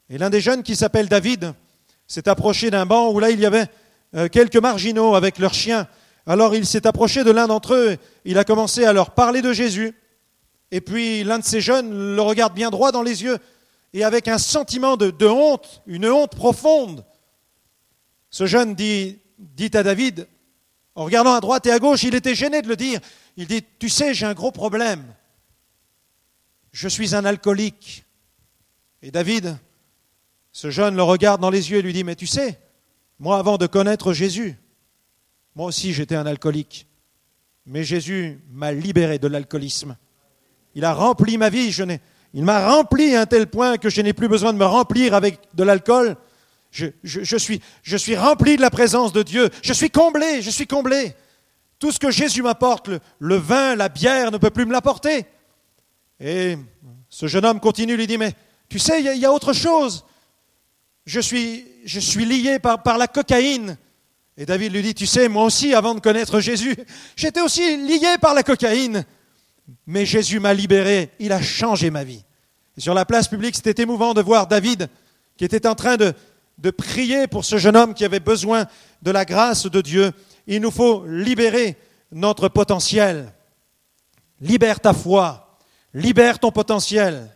[0.09, 1.53] Et l'un des jeunes qui s'appelle David
[2.07, 3.65] s'est approché d'un banc où là il y avait
[4.15, 5.87] euh, quelques marginaux avec leurs chiens.
[6.25, 9.53] Alors il s'est approché de l'un d'entre eux, il a commencé à leur parler de
[9.53, 9.93] Jésus.
[10.71, 13.37] Et puis l'un de ces jeunes le regarde bien droit dans les yeux
[13.93, 17.03] et avec un sentiment de, honte, une honte profonde.
[18.31, 19.19] Ce jeune dit,
[19.73, 20.27] à David,
[20.95, 22.99] en regardant à droite et à gauche, il était gêné de le dire.
[23.37, 25.13] Il dit, tu sais, j'ai un gros problème
[26.71, 28.05] je suis un alcoolique.
[29.01, 29.57] Et David,
[30.51, 32.59] ce jeune le regarde dans les yeux et lui dit, mais tu sais,
[33.19, 34.57] moi avant de connaître Jésus,
[35.55, 36.87] moi aussi j'étais un alcoolique.
[37.65, 39.97] Mais Jésus m'a libéré de l'alcoolisme.
[40.73, 41.71] Il a rempli ma vie.
[41.71, 41.83] Je
[42.33, 45.13] il m'a rempli à un tel point que je n'ai plus besoin de me remplir
[45.13, 46.15] avec de l'alcool.
[46.71, 47.37] Je,
[47.97, 49.49] suis, rempli de la présence de Dieu.
[49.61, 51.13] Je suis comblé, je suis comblé.
[51.79, 55.25] Tout ce que Jésus m'apporte, le vin, la bière, ne peut plus me l'apporter.
[56.19, 56.57] Et
[57.09, 58.33] ce jeune homme continue, lui dit, mais
[58.69, 60.05] tu sais, il y, a autre chose.
[61.05, 61.65] Je suis,
[62.25, 63.77] lié par, par la cocaïne.
[64.37, 66.75] Et David lui dit, tu sais, moi aussi, avant de connaître Jésus,
[67.17, 69.03] j'étais aussi lié par la cocaïne.
[69.85, 72.23] Mais Jésus m'a libéré, il a changé ma vie.
[72.77, 74.87] Et sur la place publique, c'était émouvant de voir David
[75.37, 76.13] qui était en train de,
[76.61, 78.67] de prier pour ce jeune homme qui avait besoin
[79.01, 80.11] de la grâce de Dieu.
[80.45, 81.75] Il nous faut libérer
[82.11, 83.33] notre potentiel.
[84.39, 85.57] Libère ta foi.
[85.93, 87.35] Libère ton potentiel.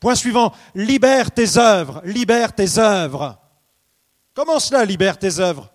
[0.00, 3.38] Point suivant, libère tes œuvres, libère tes œuvres.
[4.34, 5.72] Comment cela, libère tes œuvres?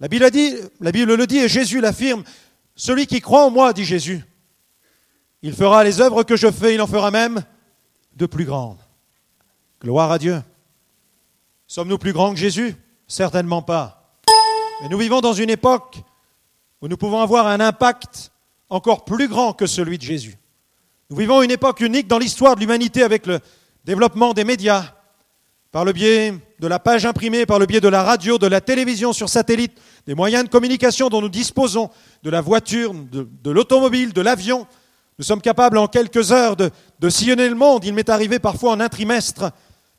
[0.00, 0.24] La Bible,
[1.14, 2.24] le dit et Jésus l'affirme.
[2.76, 4.24] Celui qui croit en moi, dit Jésus,
[5.42, 7.44] il fera les œuvres que je fais, il en fera même
[8.16, 8.80] de plus grandes.
[9.80, 10.40] Gloire à Dieu.
[11.66, 12.76] Sommes-nous plus grands que Jésus?
[13.06, 14.20] Certainement pas.
[14.82, 15.98] Mais nous vivons dans une époque
[16.80, 18.32] où nous pouvons avoir un impact
[18.68, 20.36] encore plus grand que celui de Jésus.
[21.10, 23.40] Nous vivons une époque unique dans l'histoire de l'humanité avec le
[23.84, 24.94] développement des médias,
[25.70, 28.60] par le biais de la page imprimée, par le biais de la radio, de la
[28.60, 29.72] télévision sur satellite,
[30.06, 31.90] des moyens de communication dont nous disposons,
[32.22, 34.66] de la voiture, de, l'automobile, de l'avion.
[35.18, 36.70] Nous sommes capables en quelques heures de,
[37.10, 37.84] sillonner le monde.
[37.84, 39.50] Il m'est arrivé parfois en un trimestre,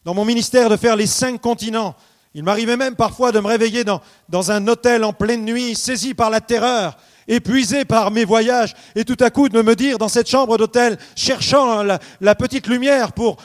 [0.05, 1.95] dans mon ministère, de faire les cinq continents.
[2.35, 6.29] Il m'arrivait même parfois de me réveiller dans, un hôtel en pleine nuit, saisi par
[6.29, 6.95] la terreur,
[7.27, 10.99] épuisé par mes voyages, et tout à coup de me dire dans cette chambre d'hôtel,
[11.15, 13.37] cherchant la, petite lumière pour,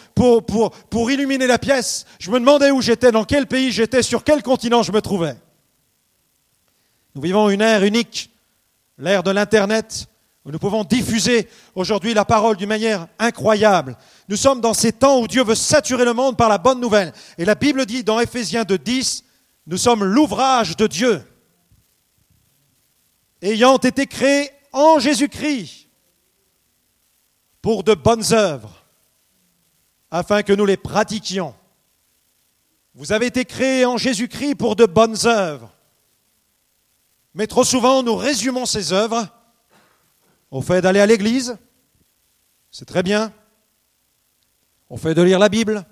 [1.11, 4.83] illuminer la pièce, je me demandais où j'étais, dans quel pays j'étais, sur quel continent
[4.83, 5.37] je me trouvais.
[7.15, 8.31] Nous vivons une ère unique,
[8.99, 10.09] l'ère de l'Internet,
[10.47, 13.97] nous pouvons diffuser aujourd'hui la parole d'une manière incroyable.
[14.29, 17.13] Nous sommes dans ces temps où Dieu veut saturer le monde par la bonne nouvelle.
[17.37, 19.23] Et la Bible dit dans Éphésiens 2.10,
[19.67, 21.23] nous sommes l'ouvrage de Dieu
[23.43, 25.89] ayant été créés en Jésus-Christ
[27.63, 28.85] pour de bonnes œuvres,
[30.11, 31.55] afin que nous les pratiquions.
[32.95, 35.73] Vous avez été créés en Jésus-Christ pour de bonnes œuvres.
[37.35, 39.29] Mais trop souvent, nous résumons ces œuvres
[40.51, 41.57] au fait d'aller à l'église,
[42.71, 43.33] c'est très bien.
[44.89, 45.85] Au fait de lire la Bible,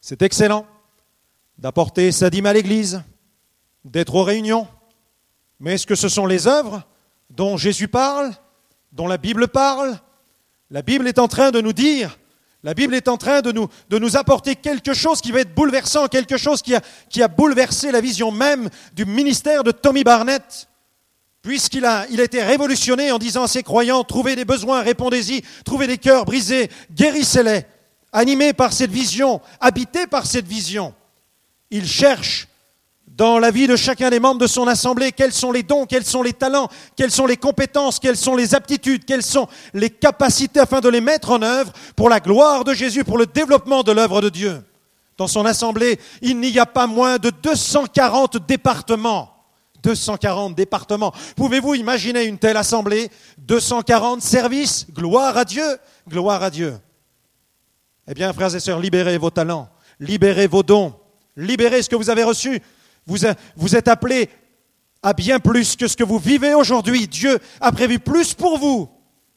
[0.00, 0.66] c'est excellent.
[1.58, 3.02] D'apporter sa dîme à l'église,
[3.84, 4.68] d'être aux réunions,
[5.58, 6.84] mais est-ce que ce sont les œuvres
[7.30, 8.32] dont Jésus parle,
[8.92, 9.98] dont la Bible parle?
[10.70, 12.16] La Bible est en train de nous dire,
[12.62, 16.36] la Bible est en train de nous, apporter quelque chose qui va être bouleversant, quelque
[16.36, 20.67] chose qui a bouleversé la vision même du ministère de Tommy Barnett,
[21.42, 25.42] puisqu'il a, il a été révolutionné en disant à ses croyants, trouvez des besoins, répondez-y,
[25.64, 27.64] trouvez des cœurs brisés, guérissez-les,
[28.12, 30.94] animés par cette vision, habités par cette vision.
[31.70, 32.48] Il cherche
[33.06, 36.04] dans la vie de chacun des membres de son assemblée, quels sont les dons, quels
[36.04, 40.60] sont les talents, quelles sont les compétences, quelles sont les aptitudes, quelles sont les capacités
[40.60, 43.90] afin de les mettre en œuvre pour la gloire de Jésus, pour le développement de
[43.90, 44.62] l'œuvre de Dieu.
[45.16, 49.37] Dans son assemblée, il n'y a pas moins de 240 départements.
[49.82, 51.12] 240 départements.
[51.36, 53.10] Pouvez-vous imaginer une telle assemblée?
[53.38, 54.86] 240 services?
[54.92, 56.78] Gloire à Dieu, gloire à Dieu.
[58.08, 59.68] Eh bien, frères et sœurs, libérez vos talents,
[60.00, 60.94] libérez vos dons,
[61.36, 62.60] libérez ce que vous avez reçu.
[63.06, 63.18] Vous,
[63.56, 64.28] vous êtes appelés
[65.02, 67.06] à bien plus que ce que vous vivez aujourd'hui.
[67.06, 68.88] Dieu a prévu plus pour vous.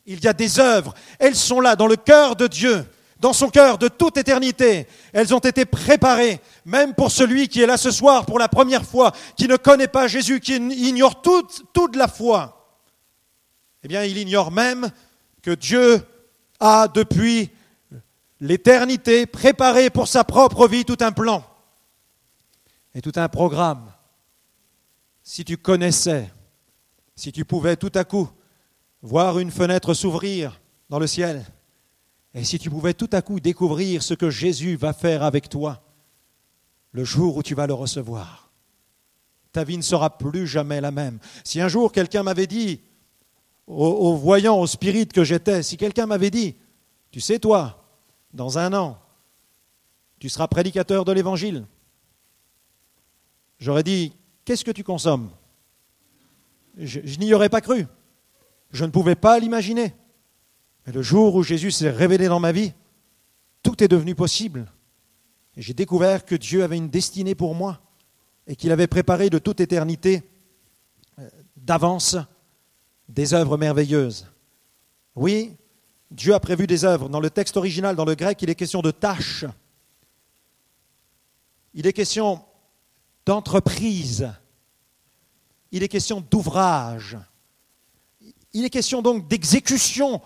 [0.06, 2.86] Il y a des œuvres, elles sont là dans le cœur de Dieu
[3.22, 4.88] dans son cœur de toute éternité.
[5.14, 8.84] Elles ont été préparées, même pour celui qui est là ce soir pour la première
[8.84, 12.80] fois, qui ne connaît pas Jésus, qui ignore toute, toute la foi.
[13.84, 14.90] Eh bien, il ignore même
[15.44, 16.04] que Dieu
[16.60, 17.52] a, depuis
[18.40, 21.46] l'éternité, préparé pour sa propre vie tout un plan
[22.96, 23.94] et tout un programme.
[25.22, 26.32] Si tu connaissais,
[27.16, 28.28] si tu pouvais tout à coup
[29.04, 31.46] voir une fenêtre s'ouvrir dans le ciel,
[32.34, 35.84] et si tu pouvais tout à coup découvrir ce que Jésus va faire avec toi
[36.94, 38.52] le jour où tu vas le recevoir,
[39.52, 41.20] ta vie ne sera plus jamais la même.
[41.44, 42.82] Si un jour quelqu'un m'avait dit,
[43.68, 46.56] au, voyant, au spirit que j'étais, si quelqu'un m'avait dit,
[47.12, 47.86] tu sais toi,
[48.34, 48.98] dans un an,
[50.20, 51.66] tu seras prédicateur de l'Évangile,
[53.60, 54.14] j'aurais dit,
[54.46, 55.30] qu'est-ce que tu consommes?
[56.78, 57.88] Je, je n'y aurais pas cru.
[58.72, 59.94] Je ne pouvais pas l'imaginer.
[60.86, 62.74] Le jour où Jésus s'est révélé dans ma vie,
[63.64, 64.72] tout est devenu possible.
[65.58, 67.82] J'ai découvert que Dieu avait une destinée pour moi
[68.48, 70.24] et qu'il avait préparé de toute éternité
[71.20, 72.18] euh, d'avance
[73.08, 74.28] des œuvres merveilleuses.
[75.16, 75.56] Oui,
[76.10, 77.10] Dieu a prévu des œuvres.
[77.10, 79.46] Dans le texte original, dans le grec, il est question de tâches.
[81.74, 82.44] Il est question
[83.26, 84.30] d'entreprise.
[85.72, 87.18] Il est question d'ouvrage.
[88.54, 90.22] Il est question donc d'exécution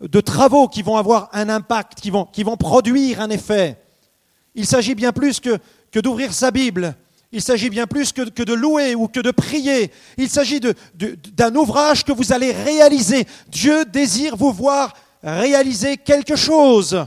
[0.00, 3.78] de travaux qui vont avoir un impact, qui vont, produire un effet.
[4.54, 5.58] Il s'agit bien plus que,
[6.00, 6.96] d'ouvrir sa Bible.
[7.32, 9.90] Il s'agit bien plus que, que, de louer ou que de prier.
[10.16, 13.26] Il s'agit d'un ouvrage que vous allez réaliser.
[13.48, 17.06] Dieu désire vous voir réaliser quelque chose.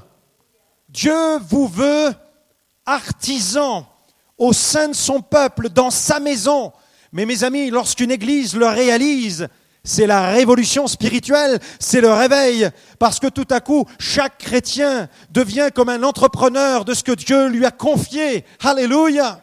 [0.89, 2.13] Dieu vous veut
[2.85, 3.87] artisan
[4.37, 6.71] au sein de son peuple, dans sa maison.
[7.11, 9.47] Mais mes amis, lorsqu'une église le réalise,
[9.87, 12.69] c'est la révolution spirituelle, c'est le réveil,
[12.99, 17.47] parce que tout à coup, chaque chrétien devient comme un entrepreneur de ce que Dieu
[17.47, 18.43] lui a confié.
[18.61, 19.41] Alléluia.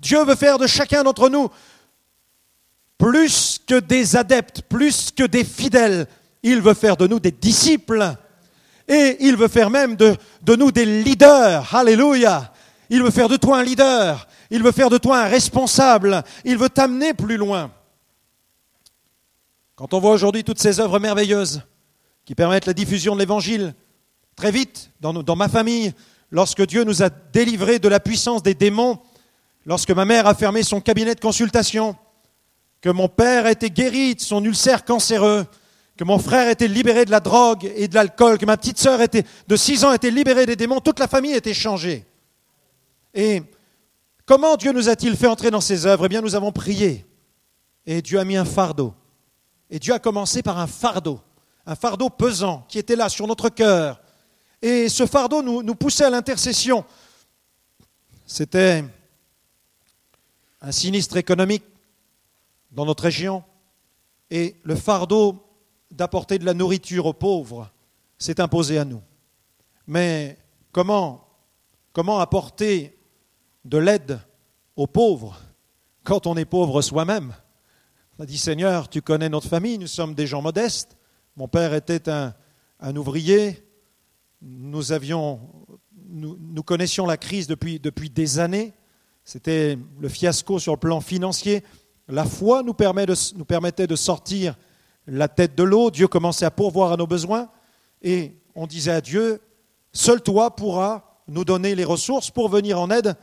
[0.00, 1.50] Dieu veut faire de chacun d'entre nous
[2.96, 6.06] plus que des adeptes, plus que des fidèles.
[6.42, 8.14] Il veut faire de nous des disciples.
[8.88, 10.16] Et il veut faire même de,
[10.56, 11.74] nous des leaders.
[11.74, 12.50] Alléluia.
[12.88, 14.26] Il veut faire de toi un leader.
[14.50, 16.22] Il veut faire de toi un responsable.
[16.46, 17.70] Il veut t'amener plus loin.
[19.76, 21.60] Quand on voit aujourd'hui toutes ces œuvres merveilleuses
[22.24, 23.74] qui permettent la diffusion de l'Évangile,
[24.34, 25.92] très vite, dans, ma famille,
[26.30, 28.98] lorsque Dieu nous a délivrés de la puissance des démons,
[29.66, 31.94] lorsque ma mère a fermé son cabinet de consultation,
[32.80, 35.46] que mon père a été guéri de son ulcère cancéreux,
[35.98, 38.98] que mon frère était libéré de la drogue et de l'alcool, que ma petite sœur
[39.46, 42.06] de 6 ans était libérée des démons, toute la famille était changée.
[43.12, 43.42] Et
[44.24, 46.06] comment Dieu nous a-t-il fait entrer dans ses œuvres?
[46.06, 47.04] Eh bien, nous avons prié.
[47.84, 48.94] Et Dieu a mis un fardeau
[49.70, 51.20] et Dieu a commencé par un fardeau,
[51.66, 54.00] un fardeau pesant qui était là sur notre cœur.
[54.62, 56.84] Et ce fardeau nous, poussait à l'intercession.
[58.24, 58.84] C'était
[60.60, 61.64] un sinistre économique
[62.70, 63.44] dans notre région
[64.30, 65.44] et le fardeau
[65.90, 67.70] d'apporter de la nourriture aux pauvres
[68.18, 69.02] s'est imposé à nous.
[69.86, 70.38] Mais
[70.72, 71.28] comment,
[71.92, 72.98] comment apporter
[73.64, 74.20] de l'aide
[74.74, 75.38] aux pauvres
[76.02, 77.34] quand on est pauvre soi-même?
[78.18, 80.96] On a dit Seigneur, tu connais notre famille, nous sommes des gens modestes.
[81.36, 83.62] Mon père était un, ouvrier.
[84.40, 85.40] Nous, avions,
[86.08, 88.72] nous, connaissions la crise depuis, depuis des années.
[89.22, 91.62] C'était le fiasco sur le plan financier.
[92.08, 94.56] La foi nous, permettait de sortir
[95.06, 95.90] la tête de l'eau.
[95.90, 97.50] Dieu commençait à pourvoir à nos besoins.
[98.00, 99.42] Et on disait à Dieu,
[99.92, 103.14] seul toi pourras nous donner les ressources pour venir en aide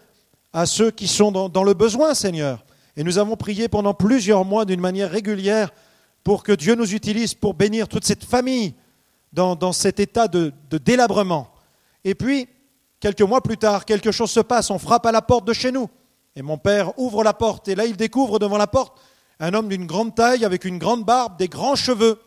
[0.52, 2.64] à ceux qui sont dans le besoin, Seigneur.
[2.96, 5.72] Et nous avons prié pendant plusieurs mois d'une manière régulière
[6.24, 8.76] pour que Dieu nous utilise pour bénir toute cette famille
[9.34, 11.52] dans, cet état de, de, délabrement.
[12.04, 12.48] Et puis,
[13.00, 15.72] quelques mois plus tard, quelque chose se passe, on frappe à la porte de chez
[15.72, 15.90] nous.
[16.36, 19.00] Et mon père ouvre la porte, et là il découvre devant la porte
[19.40, 22.22] un homme d'une grande taille, avec une grande barbe, des grands cheveux,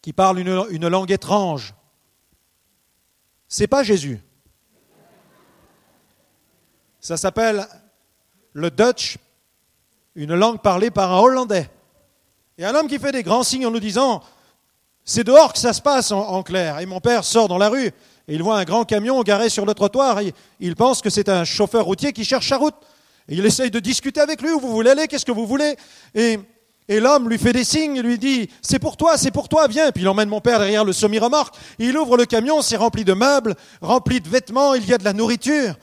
[0.00, 1.74] qui parle une, une langue étrange.
[3.48, 4.20] C'est pas Jésus.
[7.00, 7.66] Ça s'appelle
[8.52, 9.18] le Dutch,
[10.14, 11.68] une langue parlée par un Hollandais.
[12.58, 14.22] Et un homme qui fait des grands signes en nous disant,
[15.04, 16.78] c'est dehors que ça se passe en, clair.
[16.80, 17.92] Et mon père sort dans la rue
[18.30, 20.20] et il voit un grand camion garé sur le trottoir.
[20.20, 22.74] Et il pense que c'est un chauffeur routier qui cherche sa route.
[23.28, 25.76] Il essaye de discuter avec lui, où vous voulez aller, qu'est-ce que vous voulez
[26.14, 26.38] Et,
[26.88, 29.90] l'homme lui fait des signes, il lui dit, c'est pour toi, c'est pour toi, viens.
[29.90, 31.54] Puis il emmène mon père derrière le semi-remorque.
[31.78, 35.04] Il ouvre le camion, c'est rempli de meubles, rempli de vêtements, il y a de
[35.04, 35.74] la nourriture.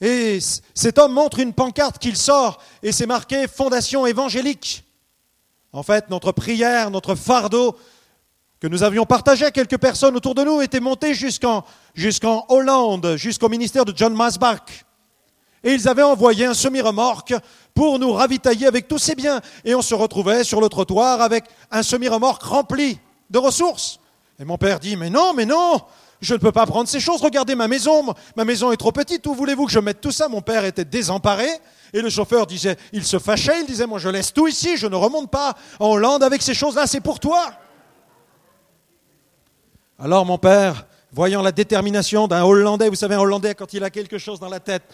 [0.00, 0.38] Et
[0.74, 4.84] cet homme montre une pancarte qu'il sort et c'est marqué Fondation évangélique.
[5.72, 7.76] En fait, notre prière, notre fardeau
[8.60, 11.64] que nous avions partagé à quelques personnes autour de nous était monté jusqu'en
[12.48, 14.84] Hollande, jusqu'au ministère de John Masbach.
[15.64, 17.34] Et ils avaient envoyé un semi-remorque
[17.74, 19.40] pour nous ravitailler avec tous ces biens.
[19.64, 22.98] Et on se retrouvait sur le trottoir avec un semi-remorque rempli
[23.30, 24.00] de ressources.
[24.40, 25.80] Et mon père dit, mais non, mais non,
[26.20, 27.20] je ne peux pas prendre ces choses.
[27.20, 28.14] Regardez ma maison.
[28.36, 29.26] Ma maison est trop petite.
[29.26, 30.28] Où voulez-vous que je mette tout ça?
[30.28, 31.48] Mon père était désemparé.
[31.92, 33.60] Et le chauffeur disait, il se fâchait.
[33.60, 34.76] Il disait, moi, je laisse tout ici.
[34.76, 36.86] Je ne remonte pas en Hollande avec ces choses-là.
[36.86, 37.50] C'est pour toi.
[40.00, 43.90] Alors mon père, voyant la détermination d'un Hollandais, vous savez, un Hollandais, quand il a
[43.90, 44.84] quelque chose dans la tête,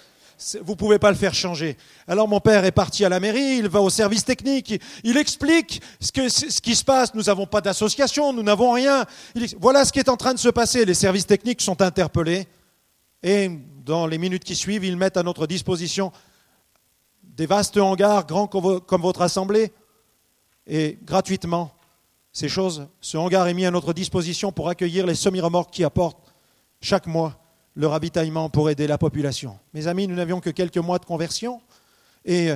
[0.62, 1.77] vous ne pouvez pas le faire changer.
[2.07, 5.81] Alors mon père est parti à la mairie, il va au service technique, il explique
[6.01, 7.14] ce, qui se passe.
[7.14, 9.05] Nous n'avons pas d'association, nous n'avons rien.
[9.61, 10.85] voilà ce qui est en train de se passer.
[10.85, 12.47] Les services techniques sont interpellés
[13.23, 13.51] et
[13.85, 16.12] dans les minutes qui suivent, ils mettent à notre disposition
[17.23, 19.73] des vastes hangars grands comme votre assemblée
[20.66, 21.73] et gratuitement.
[22.33, 26.35] Ces choses, ce hangar est mis à notre disposition pour accueillir les semi-remorques qui apportent
[26.81, 27.38] chaque mois
[27.74, 29.58] le ravitaillement pour aider la population.
[29.72, 31.60] Mes amis, nous n'avions que quelques mois de conversion
[32.24, 32.52] et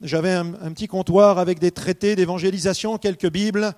[0.00, 3.72] j'avais un, petit comptoir avec des traités d'évangélisation, quelques Bibles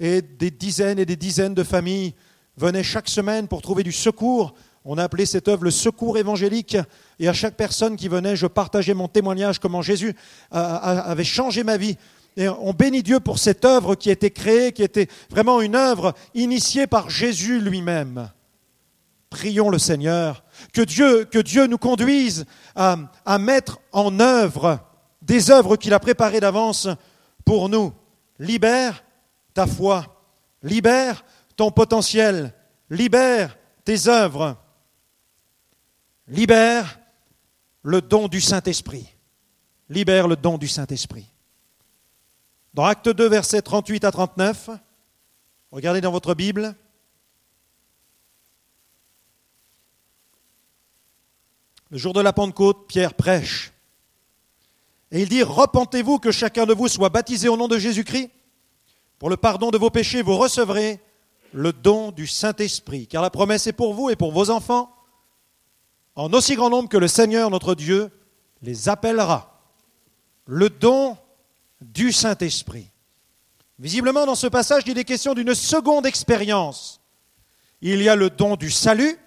[0.00, 2.14] et des dizaines et des dizaines de familles
[2.56, 4.54] venaient chaque semaine pour trouver du secours.
[4.84, 6.76] On a appelé cette œuvre le secours évangélique
[7.18, 10.14] et à chaque personne qui venait, je partageais mon témoignage, comment Jésus
[10.50, 11.96] avait changé ma vie.
[12.36, 15.76] Et on bénit Dieu pour cette œuvre qui a été créée, qui était vraiment une
[15.76, 18.30] œuvre initiée par Jésus lui-même.
[19.32, 24.78] Prions le Seigneur, que Dieu, que Dieu nous conduise à, mettre en œuvre
[25.22, 26.86] des œuvres qu'il a préparées d'avance
[27.42, 27.94] pour nous.
[28.38, 29.02] Libère
[29.54, 30.22] ta foi,
[30.62, 31.24] libère
[31.56, 32.52] ton potentiel,
[32.90, 34.58] libère tes œuvres,
[36.28, 37.00] libère
[37.80, 39.14] le don du Saint-Esprit,
[39.88, 41.26] libère le don du Saint-Esprit.
[42.74, 44.68] Dans Acte 2, versets 38 à 39,
[45.70, 46.76] regardez dans votre Bible,
[51.92, 53.70] Le jour de la Pentecôte, Pierre prêche.
[55.10, 58.30] Et il dit, repentez-vous que chacun de vous soit baptisé au nom de Jésus-Christ.
[59.18, 61.00] Pour le pardon de vos péchés, vous recevrez
[61.52, 64.90] le don du Saint-Esprit, car la promesse est pour vous et pour vos enfants,
[66.14, 68.10] en aussi grand nombre que le Seigneur notre Dieu
[68.62, 69.60] les appellera.
[70.46, 71.18] Le don
[71.82, 72.88] du Saint-Esprit.
[73.78, 77.02] Visiblement, dans ce passage, il est question d'une seconde expérience.
[77.82, 79.18] Il y a le don du salut,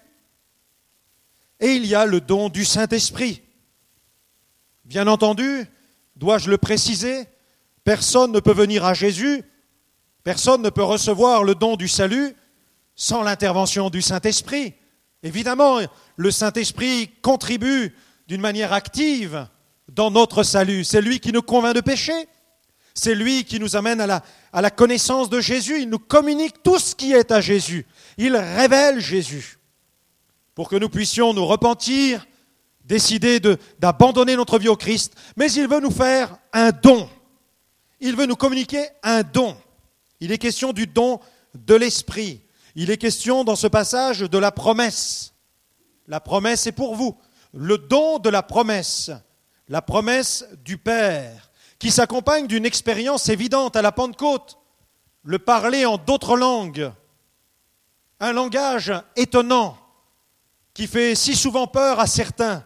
[1.60, 3.42] et il y a le don du Saint-Esprit.
[4.84, 5.66] Bien entendu,
[6.16, 7.24] dois-je le préciser,
[7.84, 9.42] personne ne peut venir à Jésus,
[10.22, 12.34] personne ne peut recevoir le don du salut
[12.94, 14.74] sans l'intervention du Saint-Esprit.
[15.22, 15.80] Évidemment,
[16.16, 17.94] le Saint-Esprit contribue
[18.28, 19.48] d'une manière active
[19.88, 20.84] dans notre salut.
[20.84, 22.12] C'est lui qui nous convainc de péché.
[22.94, 25.82] C'est lui qui nous amène à la, à la connaissance de Jésus.
[25.82, 27.86] Il nous communique tout ce qui est à Jésus.
[28.16, 29.58] Il révèle Jésus
[30.56, 32.26] pour que nous puissions nous repentir,
[32.82, 33.40] décider
[33.78, 37.08] d'abandonner notre vie au Christ, mais il veut nous faire un don.
[38.00, 39.54] Il veut nous communiquer un don.
[40.18, 41.20] Il est question du don
[41.54, 42.40] de l'Esprit.
[42.74, 45.34] Il est question dans ce passage de la promesse.
[46.06, 47.18] La promesse est pour vous.
[47.52, 49.10] Le don de la promesse.
[49.68, 54.56] La promesse du Père, qui s'accompagne d'une expérience évidente à la Pentecôte.
[55.22, 56.90] Le parler en d'autres langues.
[58.20, 59.76] Un langage étonnant
[60.76, 62.62] qui fait si souvent peur à certains,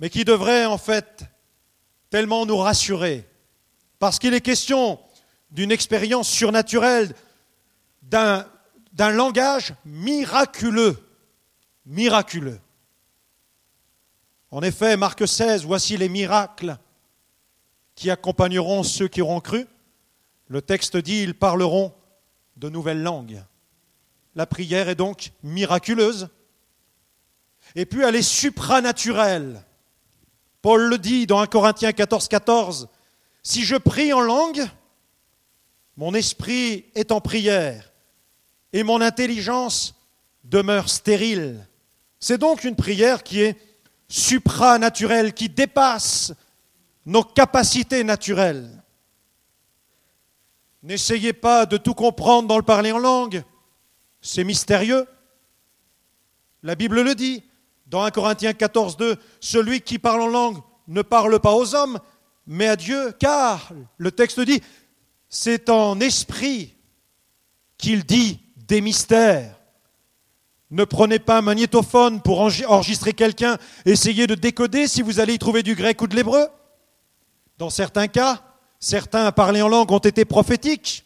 [0.00, 1.26] mais qui devrait en fait
[2.08, 3.28] tellement nous rassurer,
[3.98, 4.98] parce qu'il est question
[5.50, 7.14] d'une expérience surnaturelle,
[8.00, 8.46] d'un,
[8.98, 10.96] langage miraculeux,
[11.84, 12.58] miraculeux.
[14.50, 16.78] En effet, Marc 16, voici les miracles
[17.94, 19.66] qui accompagneront ceux qui auront cru.
[20.48, 21.92] Le texte dit, ils parleront
[22.56, 23.44] de nouvelles langues.
[24.34, 26.30] La prière est donc miraculeuse
[27.76, 29.62] et puis elle est supranaturelle.
[30.62, 32.88] Paul le dit dans 1 Corinthiens 14, 14,
[33.42, 34.66] si je prie en langue,
[35.96, 37.92] mon esprit est en prière
[38.72, 39.94] et mon intelligence
[40.42, 41.66] demeure stérile.
[42.18, 43.56] C'est donc une prière qui est
[44.08, 46.32] supranaturelle, qui dépasse
[47.04, 48.82] nos capacités naturelles.
[50.82, 53.44] N'essayez pas de tout comprendre dans le parler en langue.
[54.20, 55.06] C'est mystérieux.
[56.62, 57.44] La Bible le dit.
[57.86, 60.58] Dans 1 Corinthiens 14, 2, celui qui parle en langue
[60.88, 62.00] ne parle pas aux hommes,
[62.46, 64.62] mais à Dieu, car le texte dit,
[65.28, 66.74] c'est en esprit
[67.78, 69.56] qu'il dit des mystères.
[70.70, 75.38] Ne prenez pas un magnétophone pour enregistrer quelqu'un, essayez de décoder si vous allez y
[75.38, 76.48] trouver du grec ou de l'hébreu.
[77.58, 78.42] Dans certains cas,
[78.80, 81.04] certains à parler en langue ont été prophétiques.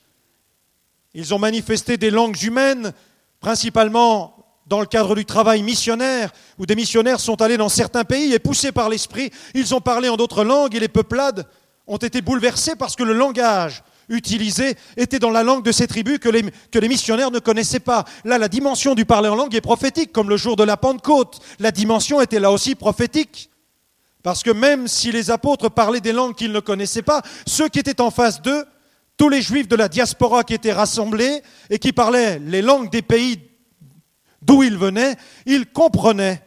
[1.13, 2.95] Ils ont manifesté des langues humaines,
[3.41, 4.40] principalement
[4.71, 8.39] dans le cadre du travail missionnaire, où des missionnaires sont allés dans certains pays et
[8.39, 11.45] poussés par l'esprit, ils ont parlé en d'autres langues et les peuplades
[11.89, 16.21] ont été bouleversées parce que le langage utilisé était dans la langue de ces tribus
[16.21, 18.05] que les, missionnaires ne connaissaient pas.
[18.25, 21.41] Là, la dimension du parler en langue est prophétique, comme le jour de la Pentecôte.
[21.59, 23.51] La dimension était là aussi prophétique.
[24.23, 27.81] Parce que même si les apôtres parlaient des langues qu'ils ne connaissaient pas, ceux qui
[27.81, 28.65] étaient en face d'eux,
[29.17, 33.03] tous les juifs de la diaspora qui étaient rassemblés et qui parlaient les langues des
[33.03, 33.50] pays
[34.43, 35.17] d'où ils venaient,
[35.47, 36.43] ils comprenaient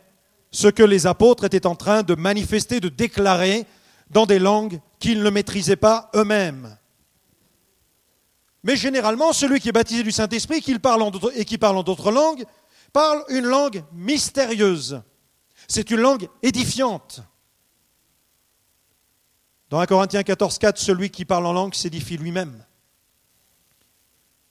[0.52, 3.66] ce que les apôtres étaient en train de manifester, de déclarer
[4.10, 6.78] dans des langues qu'ils ne maîtrisaient pas eux-mêmes.
[8.64, 10.62] Mais généralement, celui qui est baptisé du Saint-Esprit et
[11.46, 12.46] qui parle en d'autres langues,
[12.94, 15.02] parle une langue mystérieuse.
[15.68, 17.22] C'est une langue édifiante.
[19.70, 22.64] Dans 1 Corinthiens 14, 4, celui qui parle en langue s'édifie lui-même.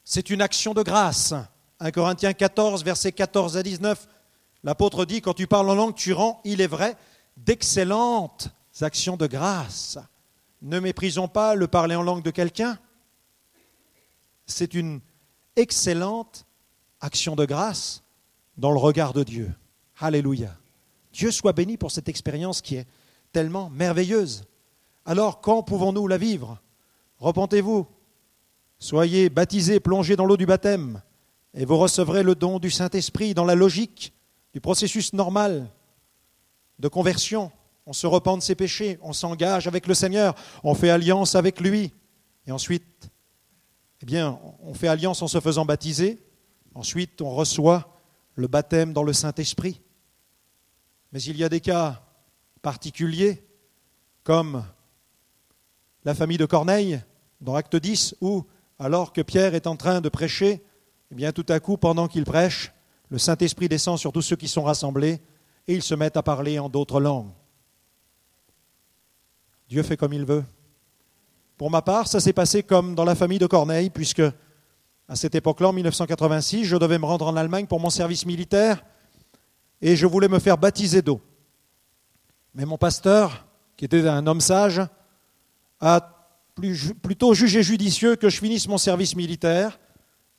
[0.05, 1.33] C'est une action de grâce.
[1.83, 4.09] 1 Corinthiens 14, versets 14 à 19,
[4.65, 6.97] l'apôtre dit, quand tu parles en langue, tu rends, il est vrai,
[7.37, 8.49] d'excellentes
[8.81, 9.99] actions de grâce.
[10.63, 12.79] Ne méprisons pas le parler en langue de quelqu'un
[14.47, 15.01] c'est une
[15.57, 16.47] excellente
[17.01, 18.03] action de grâce
[18.57, 19.53] dans le regard de Dieu.
[19.99, 20.57] Alléluia.
[21.13, 22.87] Dieu soit béni pour cette expérience qui est
[23.33, 24.45] tellement merveilleuse.
[25.05, 26.61] Alors, quand pouvons-nous la vivre?
[27.19, 27.87] Repentez-vous,
[28.79, 31.03] soyez baptisés, plongés dans l'eau du baptême,
[31.55, 34.13] et vous recevrez le don du Saint-Esprit dans la logique
[34.53, 35.71] du processus normal
[36.79, 37.53] de conversion.
[37.87, 41.61] On se repent de ses péchés, on s'engage avec le Seigneur, on fait alliance avec
[41.61, 41.93] lui,
[42.47, 43.11] et ensuite
[44.03, 46.19] eh bien, on fait alliance en se faisant baptiser.
[46.75, 47.97] Ensuite, on reçoit
[48.35, 49.81] le baptême dans le Saint-Esprit.
[51.13, 52.03] Mais il y a des cas
[52.63, 53.45] particuliers,
[54.25, 54.65] comme
[56.05, 57.01] la famille de Corneille,
[57.41, 58.45] dans Acte 10, où,
[58.81, 60.65] alors que Pierre est en train de prêcher,
[61.13, 62.73] eh bien, tout à coup, pendant qu'il prêche,
[63.11, 65.21] le Saint-Esprit descend sur tous ceux qui sont rassemblés
[65.69, 67.29] et ils se mettent à parler en d'autres langues.
[69.69, 70.43] Dieu fait comme il veut.
[71.59, 74.23] Pour ma part, ça s'est passé comme dans la famille de Corneille, puisque
[75.07, 78.83] à cette époque-là, en 1986, je devais me rendre en Allemagne pour mon service militaire
[79.83, 81.21] et je voulais me faire baptiser d'eau.
[82.55, 83.47] Mais mon pasteur,
[83.77, 84.81] qui était un homme sage,
[85.79, 86.33] a
[87.03, 89.79] plutôt jugé judicieux que je finisse mon service militaire.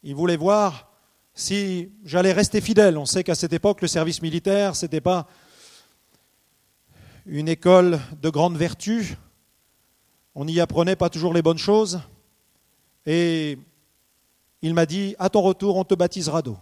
[0.05, 0.91] Il voulait voir
[1.33, 2.97] si j'allais rester fidèle.
[2.97, 5.27] On sait qu'à cette époque, le service militaire, ce n'était pas
[7.25, 9.15] une école de grande vertu,
[10.35, 12.01] on n'y apprenait pas toujours les bonnes choses.
[13.05, 13.57] Et
[14.61, 16.57] il m'a dit, à ton retour, on te baptisera d'eau.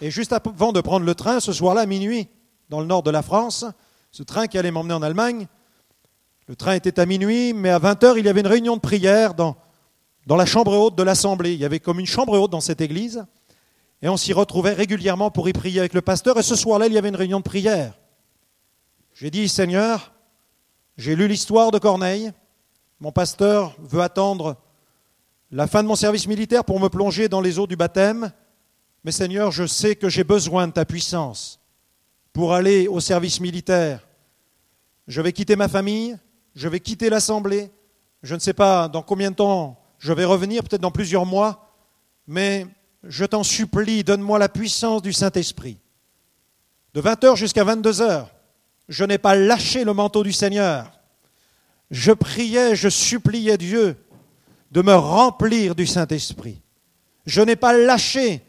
[0.00, 2.28] Et juste avant de prendre le train, ce soir-là, à minuit,
[2.70, 3.66] dans le nord de la France,
[4.10, 5.48] ce train qui allait m'emmener en Allemagne,
[6.46, 9.34] le train était à minuit, mais à 20h, il y avait une réunion de prière
[9.34, 9.54] dans,
[10.26, 11.52] dans la chambre haute de l'Assemblée.
[11.52, 13.24] Il y avait comme une chambre haute dans cette église,
[14.02, 16.92] et on s'y retrouvait régulièrement pour y prier avec le pasteur, et ce soir-là, il
[16.92, 17.98] y avait une réunion de prière.
[19.14, 20.12] J'ai dit, Seigneur,
[20.96, 22.32] j'ai lu l'histoire de Corneille,
[23.00, 24.56] mon pasteur veut attendre
[25.50, 28.32] la fin de mon service militaire pour me plonger dans les eaux du baptême.
[29.04, 31.60] Mais Seigneur, je sais que j'ai besoin de ta puissance
[32.32, 34.06] pour aller au service militaire.
[35.06, 36.16] Je vais quitter ma famille,
[36.54, 37.70] je vais quitter l'Assemblée.
[38.22, 41.74] Je ne sais pas dans combien de temps je vais revenir, peut-être dans plusieurs mois,
[42.26, 42.66] mais
[43.04, 45.78] je t'en supplie, donne-moi la puissance du Saint-Esprit.
[46.92, 48.26] De 20h jusqu'à 22h,
[48.88, 50.94] je n'ai pas lâché le manteau du Seigneur
[51.90, 53.96] je priais, je suppliais Dieu
[54.72, 56.60] de me remplir du Saint-Esprit.
[57.26, 58.42] Je n'ai pas lâché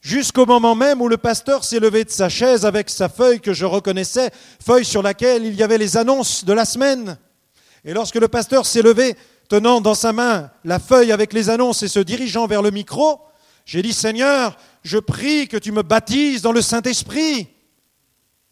[0.00, 3.52] jusqu'au moment même où le pasteur s'est levé de sa chaise avec sa feuille que
[3.52, 4.30] je reconnaissais,
[4.64, 7.18] feuille sur laquelle il y avait les annonces de la semaine.
[7.84, 9.16] Et lorsque le pasteur s'est levé,
[9.48, 13.20] tenant dans sa main la feuille avec les annonces et se dirigeant vers le micro,
[13.64, 17.48] j'ai dit Seigneur, je prie que tu me baptises dans le Saint-Esprit.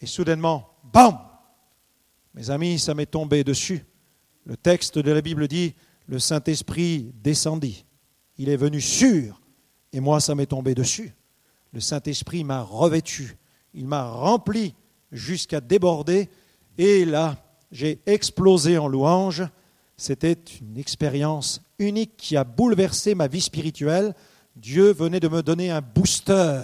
[0.01, 1.19] Et soudainement, bam
[2.35, 3.85] Mes amis, ça m'est tombé dessus.
[4.45, 5.75] Le texte de la Bible dit,
[6.07, 7.85] le Saint-Esprit descendit.
[8.39, 9.41] Il est venu sur,
[9.93, 11.15] et moi ça m'est tombé dessus.
[11.73, 13.37] Le Saint-Esprit m'a revêtu,
[13.75, 14.75] il m'a rempli
[15.11, 16.29] jusqu'à déborder,
[16.79, 17.37] et là,
[17.73, 19.45] j'ai explosé en louange.
[19.97, 24.15] C'était une expérience unique qui a bouleversé ma vie spirituelle.
[24.55, 26.61] Dieu venait de me donner un booster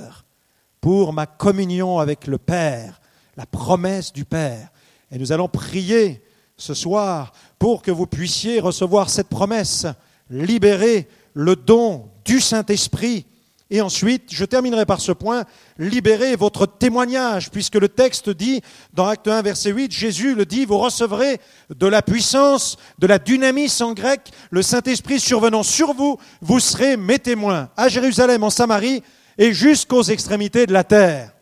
[0.83, 3.01] pour ma communion avec le Père,
[3.37, 4.71] la promesse du Père.
[5.11, 6.23] Et nous allons prier
[6.59, 9.87] ce soir pour que vous puissiez recevoir cette promesse,
[10.29, 13.27] libérer le don du Saint-Esprit
[13.73, 15.45] et ensuite, je terminerai par ce point,
[15.79, 18.61] libérez votre témoignage, puisque le texte dit,
[18.93, 21.41] dans Acte 1, verset 8, Jésus le dit, vous recevrez
[21.75, 26.99] de la puissance, de la dynamis en grec, le Saint-Esprit survenant sur vous, vous serez
[26.99, 29.03] mes témoins, à Jérusalem, en Samarie,
[29.39, 31.33] et jusqu'aux extrémités de la terre.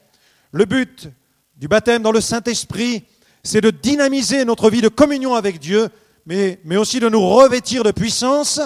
[0.53, 1.09] Le but
[1.57, 3.03] du baptême dans le Saint-Esprit,
[3.43, 5.89] c'est de dynamiser notre vie de communion avec Dieu,
[6.27, 8.61] mais, mais aussi de nous revêtir de puissance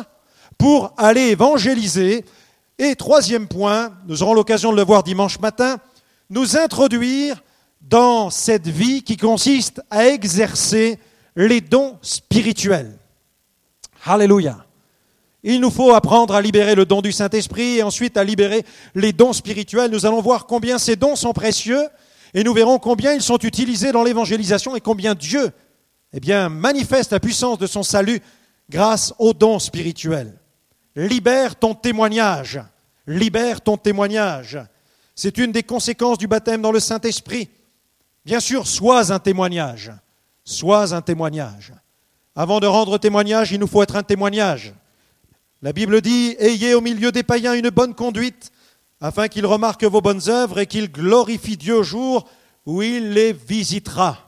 [0.59, 2.27] pour aller évangéliser
[2.79, 5.79] et troisième point, nous aurons l'occasion de le voir dimanche matin,
[6.31, 7.43] nous introduire
[7.81, 10.99] dans cette vie qui consiste à exercer
[11.37, 12.99] les dons spirituels.
[14.05, 14.65] Alléluia.
[15.43, 18.65] Il nous faut apprendre à libérer le don du Saint-Esprit et ensuite à libérer
[18.95, 19.91] les dons spirituels.
[19.91, 21.83] Nous allons voir combien ces dons sont précieux
[22.33, 25.51] et nous verrons combien ils sont utilisés dans l'évangélisation et combien Dieu
[26.15, 28.21] eh manifeste la puissance de son salut
[28.71, 30.33] grâce aux dons spirituels.
[30.97, 32.61] Libère ton témoignage.
[33.07, 34.59] Libère ton témoignage.
[35.15, 37.49] C'est une des conséquences du baptême dans le Saint-Esprit.
[38.25, 39.93] Bien sûr, sois un témoignage.
[40.45, 41.73] Sois un témoignage.
[42.37, 44.75] Avant de rendre témoignage, il nous faut être un témoignage.
[45.63, 48.51] La Bible dit, Ayez au milieu des païens une bonne conduite,
[49.01, 52.29] afin qu'ils remarquent vos bonnes œuvres et qu'ils glorifient Dieu au jour
[52.67, 54.19] où il les visitera.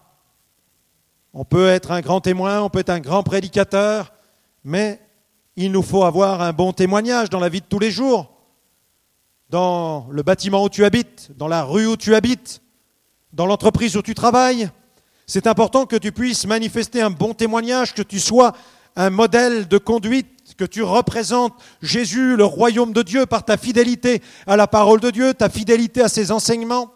[1.32, 4.12] On peut être un grand témoin, on peut être un grand prédicateur,
[4.64, 5.00] mais
[5.56, 8.30] il nous faut avoir un bon témoignage dans la vie de tous les jours,
[9.48, 12.62] dans le bâtiment où tu habites, dans la rue où tu habites,
[13.32, 14.70] dans l'entreprise où tu travailles.
[15.26, 18.52] C'est important que tu puisses manifester un bon témoignage, que tu sois
[18.96, 24.22] un modèle de conduite, que tu représentes Jésus, le royaume de Dieu, par ta fidélité
[24.46, 26.92] à la parole de Dieu, ta fidélité à ses enseignements.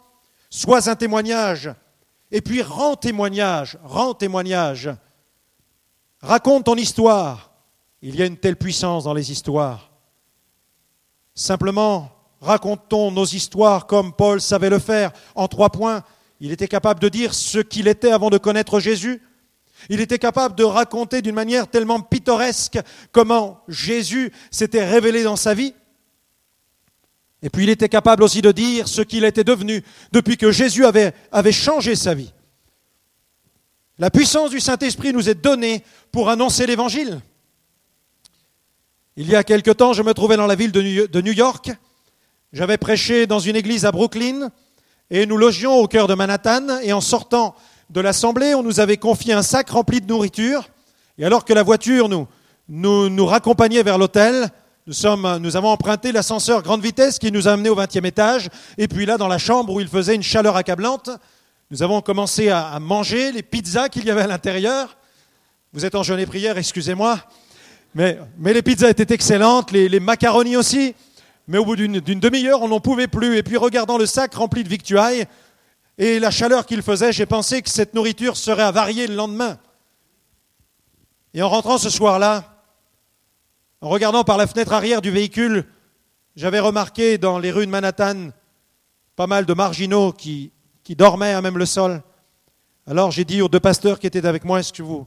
[0.48, 1.70] Sois un témoignage.
[2.30, 4.90] Et puis rends témoignage, rends témoignage.
[6.20, 7.49] Raconte ton histoire.
[8.02, 9.90] Il y a une telle puissance dans les histoires.
[11.34, 16.02] Simplement, racontons nos histoires comme Paul savait le faire, en trois points.
[16.40, 19.22] Il était capable de dire ce qu'il était avant de connaître Jésus.
[19.88, 22.78] Il était capable de raconter d'une manière tellement pittoresque
[23.12, 25.74] comment Jésus s'était révélé dans sa vie.
[27.42, 29.82] Et puis il était capable aussi de dire ce qu'il était devenu
[30.12, 31.14] depuis que Jésus avait,
[31.52, 32.32] changé sa vie.
[33.98, 35.82] La puissance du Saint-Esprit nous est donnée
[36.12, 37.20] pour annoncer l'Évangile.
[39.16, 41.72] Il y a quelque temps, je me trouvais dans la ville de New York.
[42.52, 44.50] J'avais prêché dans une église à Brooklyn
[45.10, 46.78] et nous logions au cœur de Manhattan.
[46.82, 47.56] Et en sortant
[47.90, 50.68] de l'assemblée, on nous avait confié un sac rempli de nourriture.
[51.18, 52.28] Et alors que la voiture nous,
[52.68, 54.48] nous, raccompagnait vers l'hôtel,
[54.86, 58.48] nous avons emprunté l'ascenseur grande vitesse qui nous a amenés au 20e étage.
[58.78, 61.10] Et puis là, dans la chambre où il faisait une chaleur accablante,
[61.72, 64.96] nous avons commencé à, à manger les pizzas qu'il y avait à l'intérieur.
[65.72, 67.18] Vous êtes en jeûne et prière, excusez-moi.
[67.94, 70.94] Mais, les pizzas étaient excellentes, les, macaronis aussi.
[71.48, 73.36] Mais au bout d'une demi-heure, on n'en pouvait plus.
[73.36, 75.26] Et puis, regardant le sac rempli de victuailles
[75.98, 79.58] et la chaleur qu'il faisait, j'ai pensé que cette nourriture serait avariée le lendemain.
[81.34, 82.64] Et en rentrant ce soir-là,
[83.80, 85.66] en regardant par la fenêtre arrière du véhicule,
[86.36, 88.30] j'avais remarqué dans les rues de Manhattan
[89.16, 92.02] pas mal de marginaux qui, qui dormaient à même le sol.
[92.86, 95.06] Alors j'ai dit aux deux pasteurs qui étaient avec moi, est-ce que vous,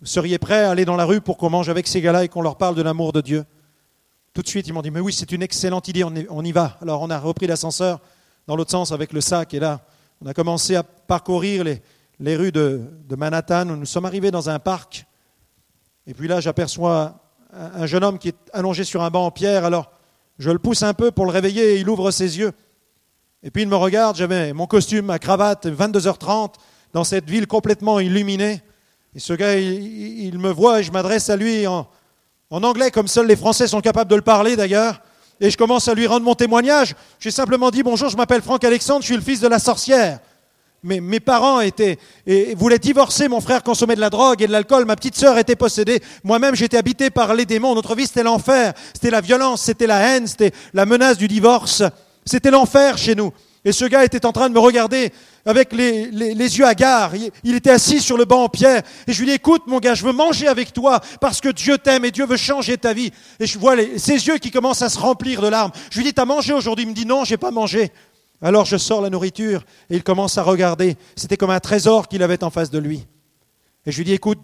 [0.00, 2.28] vous seriez prêts à aller dans la rue pour qu'on mange avec ces gars-là et
[2.28, 3.44] qu'on leur parle de l'amour de Dieu?
[4.32, 6.78] Tout de suite, ils m'ont dit, mais oui, c'est une excellente idée, on y va.
[6.80, 8.00] Alors on a repris l'ascenseur
[8.46, 9.80] dans l'autre sens avec le sac et là,
[10.22, 12.80] on a commencé à parcourir les, rues de,
[13.16, 13.64] Manhattan.
[13.64, 15.04] Nous sommes arrivés dans un parc
[16.06, 17.20] et puis là, j'aperçois
[17.52, 19.64] un, jeune homme qui est allongé sur un banc en pierre.
[19.64, 19.90] Alors
[20.38, 22.52] je le pousse un peu pour le réveiller et il ouvre ses yeux.
[23.42, 26.54] Et puis il me regarde, j'avais mon costume, ma cravate, 22h30,
[26.92, 28.62] dans cette ville complètement illuminée.
[29.14, 31.86] Et ce gars, il, me voit et je m'adresse à lui en,
[32.50, 35.00] anglais, comme seuls les Français sont capables de le parler d'ailleurs.
[35.40, 36.94] Et je commence à lui rendre mon témoignage.
[37.18, 40.18] J'ai simplement dit Bonjour, je m'appelle Franck Alexandre, je suis le fils de la sorcière.
[40.82, 41.98] Mais mes parents étaient,
[42.56, 45.56] voulaient divorcer, mon frère consommait de la drogue et de l'alcool, ma petite sœur était
[45.56, 49.88] possédée, moi-même j'étais habité par les démons, notre vie c'était l'enfer, c'était la violence, c'était
[49.88, 51.82] la haine, c'était la menace du divorce,
[52.24, 53.32] c'était l'enfer chez nous.
[53.68, 55.12] Et ce gars était en train de me regarder
[55.44, 57.12] avec les, yeux hagards.
[57.44, 58.80] Il, était assis sur le banc en pierre.
[59.06, 61.76] Et je lui dis, écoute mon gars, je veux manger avec toi parce que Dieu
[61.76, 63.10] t'aime et Dieu veut changer ta vie.
[63.38, 65.70] Et je vois ses yeux qui commencent à se remplir de larmes.
[65.90, 66.86] Je lui dis, t'as mangé aujourd'hui?
[66.86, 67.92] Il me dit, non, j'ai pas mangé.
[68.40, 70.96] Alors je sors la nourriture et il commence à regarder.
[71.14, 73.06] C'était comme un trésor qu'il avait en face de lui.
[73.84, 74.38] Et je lui dis, écoute,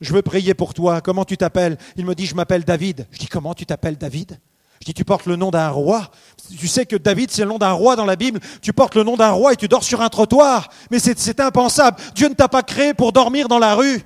[0.00, 1.00] je veux prier pour toi.
[1.00, 1.76] Comment tu t'appelles?
[1.96, 3.08] Il me dit, je m'appelle David.
[3.10, 4.38] Je dis, comment tu t'appelles David?
[4.80, 6.10] Je dis, tu portes le nom d'un roi.
[6.58, 8.40] Tu sais que David, c'est le nom d'un roi dans la Bible.
[8.62, 10.70] Tu portes le nom d'un roi et tu dors sur un trottoir.
[10.90, 11.98] Mais c'est impensable.
[12.14, 14.02] Dieu ne t'a pas créé pour dormir dans la rue.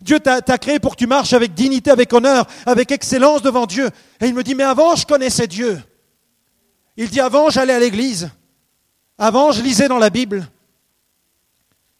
[0.00, 3.90] Dieu t'a créé pour que tu marches avec dignité, avec honneur, avec excellence devant Dieu.
[4.20, 5.82] Et il me dit, mais avant, je connaissais Dieu.
[6.96, 8.30] Il dit, avant, j'allais à l'église.
[9.18, 10.48] Avant, je lisais dans la Bible.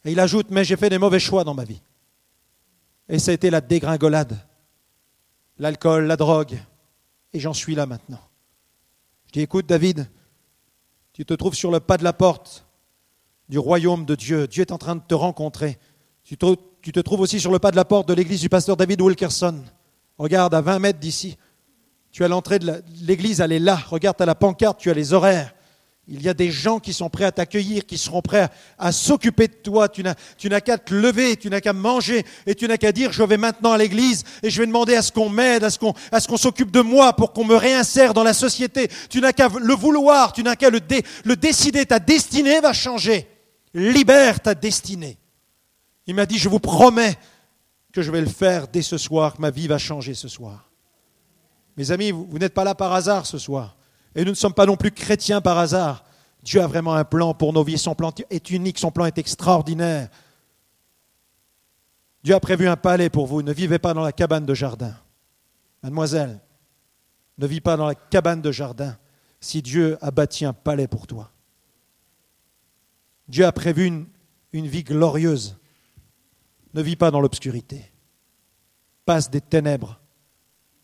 [0.05, 1.81] Et il ajoute, mais j'ai fait des mauvais choix dans ma vie.
[3.09, 4.39] Et ça a été la dégringolade.
[5.59, 6.59] L'alcool, la drogue.
[7.33, 8.20] Et j'en suis là maintenant.
[9.26, 10.09] Je dis, écoute David,
[11.12, 12.66] tu te trouves sur le pas de la porte
[13.49, 14.47] du royaume de Dieu.
[14.47, 15.78] Dieu est en train de te rencontrer.
[16.24, 18.76] Tu te, tu trouves aussi sur le pas de la porte de l'église du pasteur
[18.76, 19.62] David Wilkerson.
[20.18, 21.37] Regarde, à 20 mètres d'ici.
[22.11, 23.76] Tu as l'entrée de l'église, elle est là.
[23.76, 25.55] Regarde, à la pancarte, tu as les horaires.
[26.09, 29.46] Il y a des gens qui sont prêts à t'accueillir, qui seront prêts à, s'occuper
[29.46, 29.88] de toi.
[29.88, 33.22] Tu n'as qu'à te lever, tu n'as qu'à manger et tu n'as qu'à dire je
[33.22, 36.36] vais maintenant à l'église et je vais demander à ce qu'on m'aide, à ce qu'on
[36.36, 38.88] s'occupe de moi pour qu'on me réinsère dans la société.
[39.11, 40.80] Tu n'as qu'à le vouloir, tu n'as qu'à le,
[41.36, 41.86] décider.
[41.86, 43.28] Ta destinée va changer.
[43.72, 45.18] Libère ta destinée.
[46.09, 47.16] Il m'a dit je vous promets
[47.92, 50.68] que je vais le faire dès ce soir, que ma vie va changer ce soir.
[51.76, 53.76] Mes amis, vous n'êtes pas là par hasard ce soir.
[54.15, 56.05] Et nous ne sommes pas non plus chrétiens par hasard.
[56.43, 57.79] Dieu a vraiment un plan pour nos vies.
[57.79, 60.09] Son plan est unique, son plan est extraordinaire.
[62.23, 63.43] Dieu a prévu un palais pour vous.
[63.43, 64.95] Ne vivez pas dans la cabane de jardin.
[65.83, 66.41] Mademoiselle,
[67.39, 68.97] ne vis pas dans la cabane de jardin
[69.41, 71.33] si Dieu a bâti un palais pour toi.
[73.29, 73.87] Dieu a prévu
[74.53, 75.57] une, vie glorieuse.
[76.75, 77.91] Ne vis pas dans l'obscurité.
[79.05, 80.01] Passe des ténèbres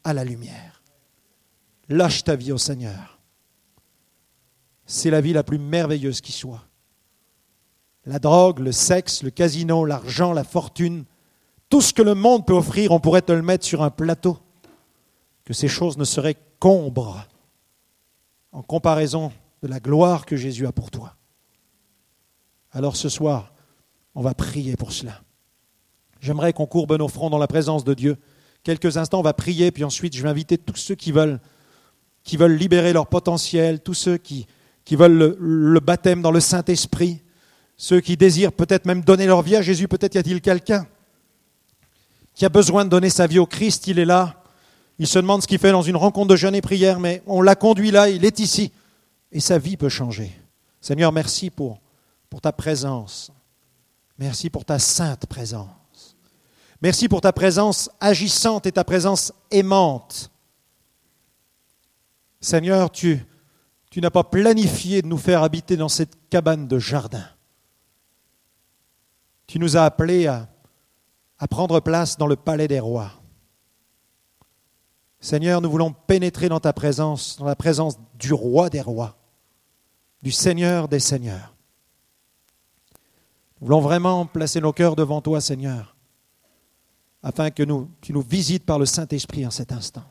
[0.03, 0.83] à la lumière.
[1.89, 3.18] Lâche ta vie au Seigneur
[4.89, 6.65] c'est la vie la plus merveilleuse qui soit.
[8.07, 11.05] La drogue, le sexe, le casino, l'argent, la fortune,
[11.69, 14.39] tout ce que le monde peut offrir, on pourrait te le mettre sur un plateau,
[15.45, 17.27] que ces choses ne seraient qu'ombre
[18.51, 19.31] en comparaison
[19.63, 21.15] de la gloire que Jésus a pour toi.
[22.73, 23.53] Alors ce soir,
[24.15, 25.21] on va prier pour cela.
[26.21, 28.17] J'aimerais qu'on courbe nos fronts dans la présence de Dieu.
[28.63, 31.41] Quelques instants, on va prier, puis ensuite je vais inviter tous ceux qui veulent,
[32.23, 34.47] qui veulent libérer leur potentiel, tous ceux qui,
[34.89, 37.21] qui veulent le, baptême dans le Saint-Esprit,
[37.77, 40.87] ceux qui désirent peut-être même donner leur vie à Jésus, peut-être y a-t-il quelqu'un
[42.33, 44.43] qui a besoin de donner sa vie au Christ, il est là.
[44.99, 47.43] Il se demande ce qu'il fait dans une rencontre de jeûne et prière, mais on
[47.43, 48.73] l'a conduit là, il est ici,
[49.31, 50.33] et sa vie peut changer.
[50.81, 51.79] Seigneur, merci pour,
[52.41, 53.31] ta présence.
[54.17, 56.17] Merci pour ta sainte présence.
[56.81, 60.31] Merci pour ta présence agissante et ta présence aimante.
[62.41, 63.23] Seigneur, tu,
[63.99, 67.25] tu n'as pas planifié de nous faire habiter dans cette cabane de jardin.
[69.49, 70.49] Tu nous as appelés à,
[71.51, 73.11] prendre place dans le palais des rois.
[75.19, 79.17] Seigneur, nous voulons pénétrer dans ta présence, dans la présence du roi des rois,
[80.23, 81.57] du Seigneur des seigneurs.
[83.61, 85.97] Nous voulons vraiment placer nos cœurs devant toi, Seigneur,
[87.25, 90.05] afin que nous, tu nous visites par le Saint-Esprit en cet instant.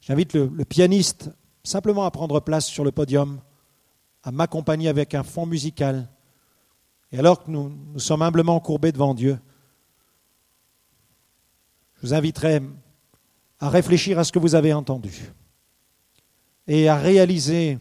[0.00, 1.30] J'invite le pianiste
[1.62, 3.40] simplement à prendre place sur le podium,
[4.22, 6.08] à m'accompagner avec un fond musical.
[7.12, 9.38] Et alors que nous, sommes humblement courbés devant Dieu,
[11.96, 12.62] je vous inviterai
[13.60, 15.32] à réfléchir à ce que vous avez entendu
[16.66, 17.78] et à réaliser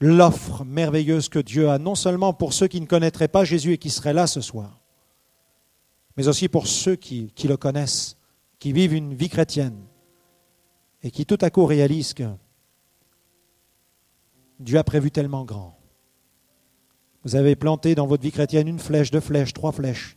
[0.00, 3.78] l'offre merveilleuse que Dieu a, non seulement pour ceux qui ne connaîtraient pas Jésus et
[3.78, 4.80] qui seraient là ce soir,
[6.16, 8.16] mais aussi pour ceux qui, qui le connaissent,
[8.58, 9.84] qui vivent une vie chrétienne
[11.02, 12.24] et qui tout à coup réalisent que
[14.60, 15.78] Dieu a prévu tellement grand.
[17.24, 20.16] Vous avez planté dans votre vie chrétienne une flèche, deux flèches, trois flèches,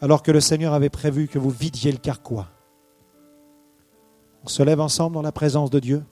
[0.00, 2.48] alors que le Seigneur avait prévu que vous vidiez le carquois.
[4.44, 6.02] On se lève ensemble dans la présence de Dieu.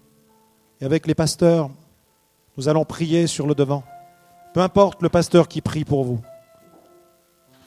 [0.81, 1.71] Et avec les pasteurs,
[2.57, 3.83] nous allons prier sur le devant.
[4.53, 6.21] Peu importe le pasteur qui prie pour vous.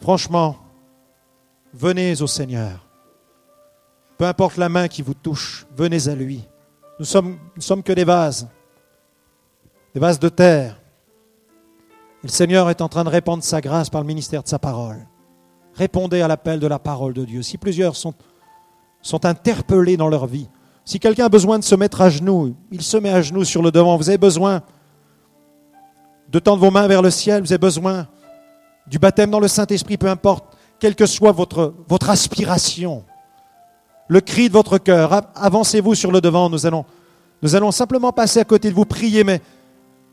[0.01, 0.57] Franchement,
[1.73, 2.87] venez au Seigneur.
[4.17, 6.47] Peu importe la main qui vous touche, venez à lui.
[6.99, 8.47] Nous sommes, nous sommes que des vases
[9.93, 10.77] des vases de terre.
[12.23, 15.07] le Seigneur est en train de répandre sa grâce par le ministère de sa parole.
[15.73, 17.41] Répondez à l'appel de la parole de Dieu.
[17.41, 18.13] Si plusieurs sont,
[19.23, 20.47] interpellés dans leur vie,
[20.85, 23.61] si quelqu'un a besoin de se mettre à genoux, il se met à genoux sur
[23.61, 23.97] le devant.
[23.97, 24.61] Vous avez besoin
[26.29, 28.07] de tendre vos mains vers le ciel, vous avez besoin
[28.87, 33.03] du baptême dans le Saint-Esprit, peu importe, quelle que soit votre, votre aspiration,
[34.07, 35.21] le cri de votre cœur.
[35.35, 36.85] Avancez-vous sur le devant, nous allons,
[37.41, 39.41] nous allons simplement passer à côté de vous, prier, mais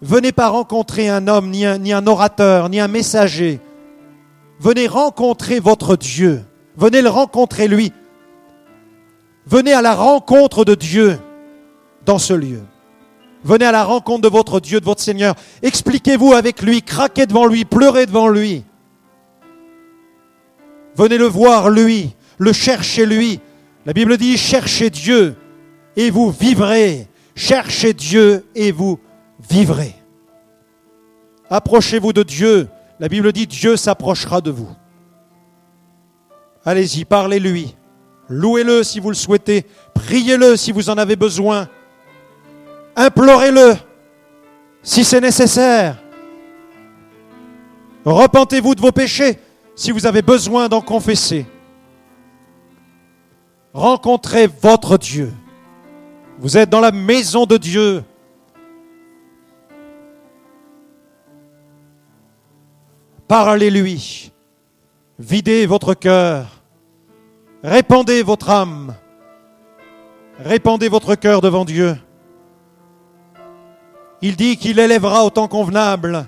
[0.01, 3.61] Venez pas rencontrer un homme, ni un, orateur, ni un messager.
[4.61, 6.45] venez rencontrer votre Dieu.
[6.77, 7.93] Venez le rencontrer lui.
[9.47, 11.19] Venez à la rencontre de Dieu
[12.07, 12.63] dans ce lieu.
[13.43, 15.35] Venez à la rencontre de votre Dieu, de votre Seigneur.
[15.63, 18.65] Expliquez-vous avec lui, craquez devant lui, pleurez devant lui.
[20.97, 23.41] Venez le voir lui, le chercher lui.
[23.87, 25.37] La Bible dit, cherchez Dieu
[25.97, 27.09] et vous vivrez.
[27.35, 28.99] Cherchez Dieu et vous
[29.49, 29.95] vivrez.
[31.51, 32.69] Approchez-vous de Dieu.
[33.01, 34.71] La Bible dit, Dieu s'approchera de vous.
[36.65, 37.77] Allez-y, parlez-lui.
[38.29, 39.65] Louez-le si vous le souhaitez.
[39.95, 41.69] Priez-le si vous en avez besoin.
[42.97, 43.77] Implorez-le
[44.83, 45.97] si c'est nécessaire.
[48.05, 49.39] Repentez-vous de vos péchés
[49.75, 51.47] si vous avez besoin d'en confesser.
[53.73, 55.33] Rencontrez votre Dieu.
[56.39, 58.05] Vous êtes dans la maison de Dieu.
[63.29, 64.33] Parlez-lui.
[65.19, 66.47] Videz votre cœur.
[67.63, 68.95] Répandez votre âme.
[70.39, 71.97] Répandez votre cœur devant Dieu.
[74.23, 76.27] Il dit qu'il élèvera au temps convenable.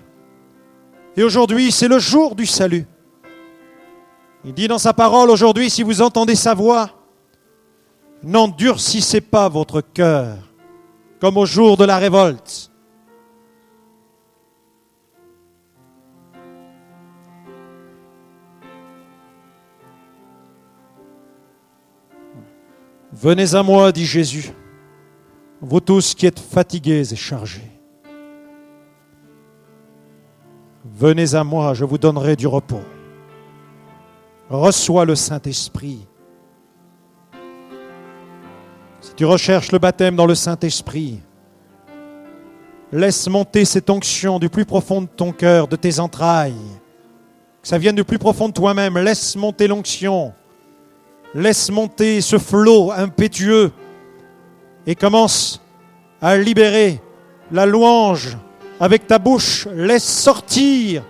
[1.16, 2.86] Et aujourd'hui, c'est le jour du salut.
[4.44, 6.90] Il dit dans sa parole aujourd'hui, si vous entendez sa voix,
[8.22, 10.36] n'endurcissez pas votre cœur
[11.20, 12.69] comme au jour de la révolte.
[23.22, 24.50] Venez à moi, dit Jésus,
[25.60, 27.70] vous tous qui êtes fatigués et chargés.
[30.86, 32.80] Venez à moi, je vous donnerai du repos.
[34.48, 36.06] Reçois le Saint-Esprit.
[39.02, 41.20] Si tu recherches le baptême dans le Saint-Esprit,
[42.90, 46.54] laisse monter cette onction du plus profond de ton cœur, de tes entrailles.
[47.60, 48.96] Que ça vienne du plus profond de toi-même.
[48.96, 50.32] Laisse monter l'onction.
[51.34, 53.70] Laisse monter ce flot impétueux
[54.86, 55.60] et commence
[56.20, 57.00] à libérer
[57.52, 58.36] la louange
[58.80, 61.04] avec ta bouche, laisse sortir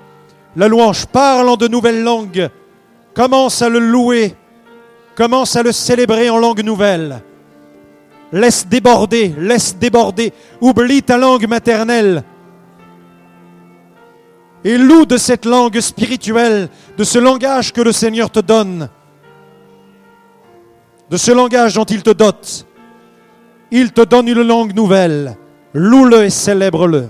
[0.57, 2.51] la louange, parle en de nouvelles langues,
[3.15, 4.35] commence à le louer,
[5.15, 7.23] commence à le célébrer en langue nouvelle.
[8.33, 12.25] Laisse déborder, laisse déborder, oublie ta langue maternelle.
[14.65, 16.69] Et loue de cette langue spirituelle,
[16.99, 18.89] de ce langage que le Seigneur te donne,
[21.11, 22.67] de ce langage dont il te dote.
[23.73, 25.37] Il te donne une langue nouvelle.
[25.75, 27.09] Loue-le et célèbre-le.